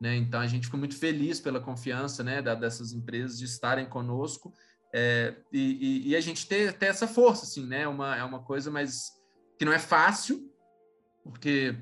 [0.00, 0.16] Né?
[0.16, 4.52] Então a gente ficou muito feliz pela confiança né, da, dessas empresas de estarem conosco
[4.94, 7.86] é, e, e, a gente ter, ter essa força, assim, né?
[7.86, 9.10] Uma, é uma coisa mais
[9.58, 10.40] que não é fácil,
[11.22, 11.76] porque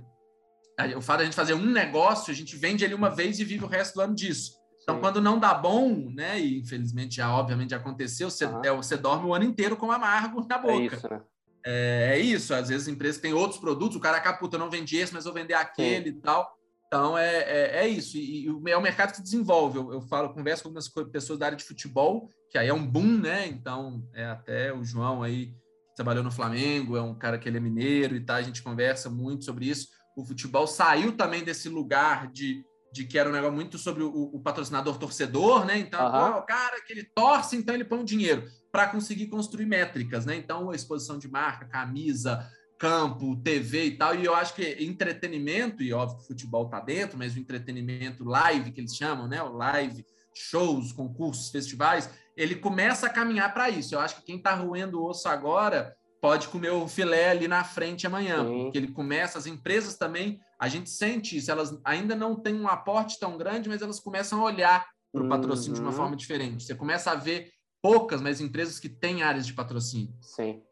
[0.97, 3.45] o fato de a gente fazer um negócio, a gente vende ele uma vez e
[3.45, 4.53] vive o resto do ano disso.
[4.83, 5.01] Então, Sim.
[5.01, 6.41] quando não dá bom, né?
[6.41, 8.63] E infelizmente já obviamente já aconteceu, você, uhum.
[8.65, 10.75] é, você dorme o ano inteiro com amargo na boca.
[10.75, 11.21] É isso, né?
[11.67, 14.69] É, é, isso, às vezes a empresa tem outros produtos, o cara caputa, eu não
[14.69, 16.19] vendi esse, mas vou vender aquele Sim.
[16.19, 16.55] e tal.
[16.95, 19.79] Então é, é, é isso, e, e, é o mercado que se desenvolve.
[19.79, 22.87] Eu, eu falo, converso com algumas pessoas da área de futebol, que aí é um
[22.87, 23.49] boom, né?
[23.49, 25.53] Então, é até o João aí
[25.97, 29.11] trabalhou no Flamengo, é um cara que ele é mineiro e tá, a gente conversa
[29.11, 29.89] muito sobre isso.
[30.17, 34.31] O futebol saiu também desse lugar de, de que era um negócio muito sobre o,
[34.33, 35.77] o patrocinador torcedor, né?
[35.77, 36.39] Então, uhum.
[36.39, 40.37] o cara que ele torce, então ele põe um dinheiro para conseguir construir métricas, né?
[40.37, 42.49] Então, a exposição de marca, camisa,
[42.79, 46.81] campo, TV e tal, e eu acho que entretenimento, e óbvio que o futebol tá
[46.81, 49.43] dentro, mas o entretenimento live, que eles chamam, né?
[49.43, 50.05] O live,
[50.35, 53.95] shows, concursos, festivais, ele começa a caminhar para isso.
[53.95, 57.63] Eu acho que quem está roendo o osso agora pode comer o filé ali na
[57.63, 58.63] frente amanhã, Sim.
[58.63, 62.67] porque ele começa, as empresas também, a gente sente isso, elas ainda não têm um
[62.67, 65.83] aporte tão grande, mas elas começam a olhar para o patrocínio uhum.
[65.83, 66.65] de uma forma diferente.
[66.65, 67.51] Você começa a ver
[67.83, 70.15] poucas, mas empresas que têm áreas de patrocínio.
[70.23, 70.63] Sim.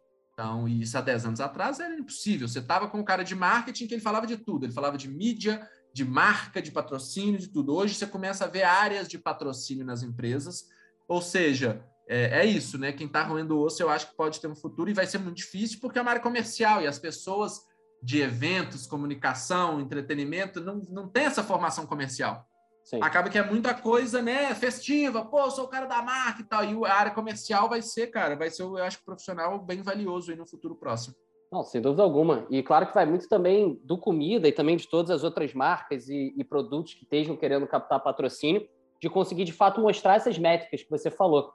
[0.42, 2.48] Então, isso há 10 anos atrás era impossível.
[2.48, 4.66] Você estava com um cara de marketing que ele falava de tudo.
[4.66, 5.64] Ele falava de mídia,
[5.94, 7.72] de marca, de patrocínio, de tudo.
[7.72, 10.64] Hoje você começa a ver áreas de patrocínio nas empresas.
[11.06, 12.90] Ou seja, é, é isso, né?
[12.90, 15.36] Quem está roendo osso, eu acho que pode ter um futuro e vai ser muito
[15.36, 17.60] difícil porque é uma área comercial e as pessoas
[18.02, 22.44] de eventos, comunicação, entretenimento, não, não tem essa formação comercial.
[22.84, 22.98] Sim.
[23.00, 24.54] Acaba que é muita coisa, né?
[24.54, 26.64] Festiva, pô, sou o cara da marca e tal.
[26.64, 30.36] E a área comercial vai ser, cara, vai ser, eu acho, profissional bem valioso aí
[30.36, 31.14] no futuro próximo.
[31.50, 32.46] Não, sem dúvida alguma.
[32.50, 36.08] E claro que vai muito também do comida e também de todas as outras marcas
[36.08, 38.66] e, e produtos que estejam querendo captar patrocínio,
[39.00, 41.52] de conseguir de fato mostrar essas métricas que você falou.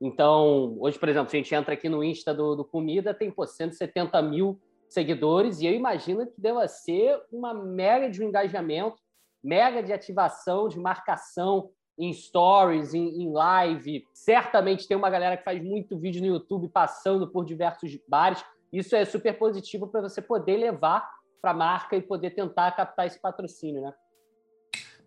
[0.00, 3.46] Então, hoje, por exemplo, a gente entra aqui no Insta do, do Comida, tem pô,
[3.46, 8.96] 170 mil seguidores, e eu imagino que deva ser uma mega de um engajamento,
[9.42, 14.06] mega de ativação, de marcação em stories, em, em, live.
[14.12, 18.44] Certamente tem uma galera que faz muito vídeo no YouTube passando por diversos bares.
[18.72, 21.10] Isso é super positivo para você poder levar
[21.42, 23.92] para a marca e poder tentar captar esse patrocínio, né?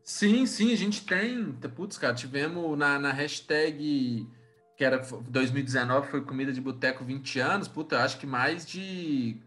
[0.04, 1.54] Sim, sim, a gente tem.
[1.76, 4.28] Putz, cara, tivemos na, na hashtag
[4.76, 7.68] que era 2019, foi comida de boteco 20 anos.
[7.68, 9.38] Puta, eu acho que mais de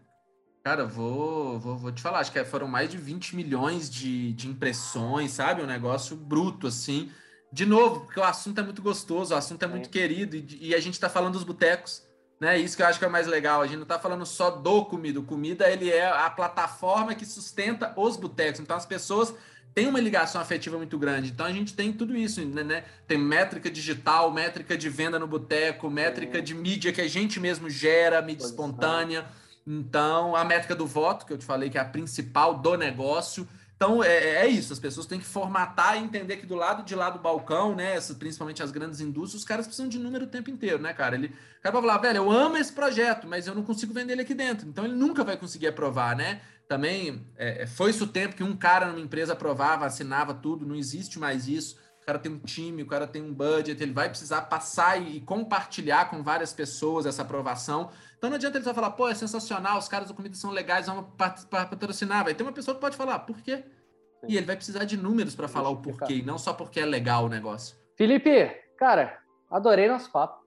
[0.65, 4.47] Cara, vou, vou, vou te falar, acho que foram mais de 20 milhões de, de
[4.47, 5.61] impressões, sabe?
[5.61, 7.11] Um negócio bruto, assim.
[7.51, 9.91] De novo, porque o assunto é muito gostoso, o assunto é muito é.
[9.91, 12.01] querido, e, e, a gente tá falando dos botecos,
[12.41, 12.57] né?
[12.57, 13.61] Isso que eu acho que é mais legal.
[13.61, 15.19] A gente não tá falando só do comida.
[15.19, 18.59] O comida, ele é a plataforma que sustenta os botecos.
[18.59, 19.35] Então, as pessoas
[19.75, 21.29] têm uma ligação afetiva muito grande.
[21.29, 22.63] Então, a gente tem tudo isso, né?
[22.63, 22.83] né?
[23.07, 26.41] Tem métrica digital, métrica de venda no boteco, métrica é.
[26.41, 29.27] de mídia que a gente mesmo gera, mídia espontânea.
[29.65, 33.47] Então, a métrica do voto, que eu te falei que é a principal do negócio.
[33.75, 36.83] Então, é, é, é isso, as pessoas têm que formatar e entender que do lado
[36.83, 40.29] de lá do balcão, né, principalmente as grandes indústrias, os caras precisam de número o
[40.29, 41.15] tempo inteiro, né, cara?
[41.15, 44.13] Ele, o cara vai falar, velho, eu amo esse projeto, mas eu não consigo vender
[44.13, 44.67] ele aqui dentro.
[44.67, 46.41] Então, ele nunca vai conseguir aprovar, né?
[46.67, 50.65] Também é, é foi isso o tempo que um cara numa empresa aprovava, assinava tudo,
[50.65, 51.77] não existe mais isso.
[52.05, 55.19] O cara tem um time, o cara tem um budget, ele vai precisar passar e,
[55.21, 57.89] compartilhar com várias pessoas essa aprovação.
[58.15, 60.85] Então não adianta ele só falar, pô, é sensacional, os caras da comida são legais,
[60.85, 61.07] vamos
[61.49, 62.23] patrocinar.
[62.23, 63.57] Vai ter uma pessoa que pode falar, por quê?
[63.57, 64.27] Sim.
[64.29, 66.85] E ele vai precisar de números para falar o porquê, e não só porque é
[66.85, 67.75] legal o negócio.
[67.97, 69.17] Felipe, cara,
[69.49, 70.45] adorei nosso papo.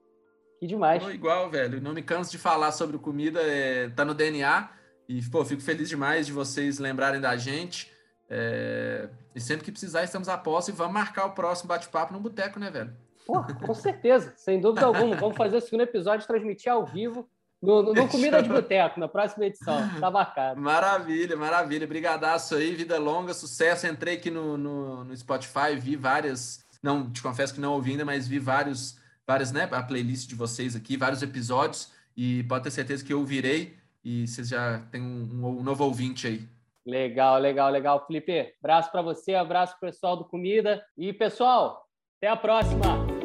[0.61, 1.03] Que demais.
[1.03, 1.81] Pô, igual, velho.
[1.81, 4.69] Não me canso de falar sobre comida, é, tá no DNA.
[5.09, 7.91] E, pô, fico feliz demais de vocês lembrarem da gente.
[8.29, 9.09] É...
[9.39, 12.59] E sempre que precisar, estamos a posse e vamos marcar o próximo bate-papo no boteco,
[12.59, 12.93] né, velho?
[13.25, 15.15] Pô, com certeza, sem dúvida alguma.
[15.15, 17.25] Vamos fazer o segundo episódio, transmitir ao vivo
[17.61, 19.77] no, no, no Comida de Boteco, na próxima edição.
[19.97, 20.59] Tá marcado.
[20.59, 21.87] Maravilha, maravilha.
[21.87, 23.87] Brigadaço aí, vida longa, sucesso.
[23.87, 26.65] Entrei aqui no, no, no Spotify, vi várias.
[26.83, 29.69] Não, te confesso que não ouvi ainda, mas vi vários, várias, né?
[29.71, 31.93] A playlist de vocês aqui, vários episódios.
[32.17, 36.27] E pode ter certeza que eu virei e vocês já têm um, um novo ouvinte
[36.27, 36.45] aí.
[36.85, 38.05] Legal, legal, legal.
[38.05, 40.81] Felipe, abraço para você, abraço pro pessoal do Comida.
[40.97, 41.81] E, pessoal,
[42.17, 43.19] até a próxima!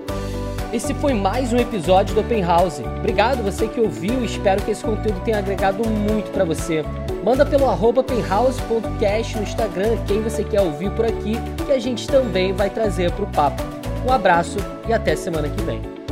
[0.72, 2.80] Esse foi mais um episódio do Open House.
[2.98, 6.82] Obrigado você que ouviu e espero que esse conteúdo tenha agregado muito para você.
[7.24, 11.34] Manda pelo arroba openhouse.cast no Instagram quem você quer ouvir por aqui
[11.64, 13.62] que a gente também vai trazer para o papo.
[14.04, 16.03] Um abraço e até semana que vem.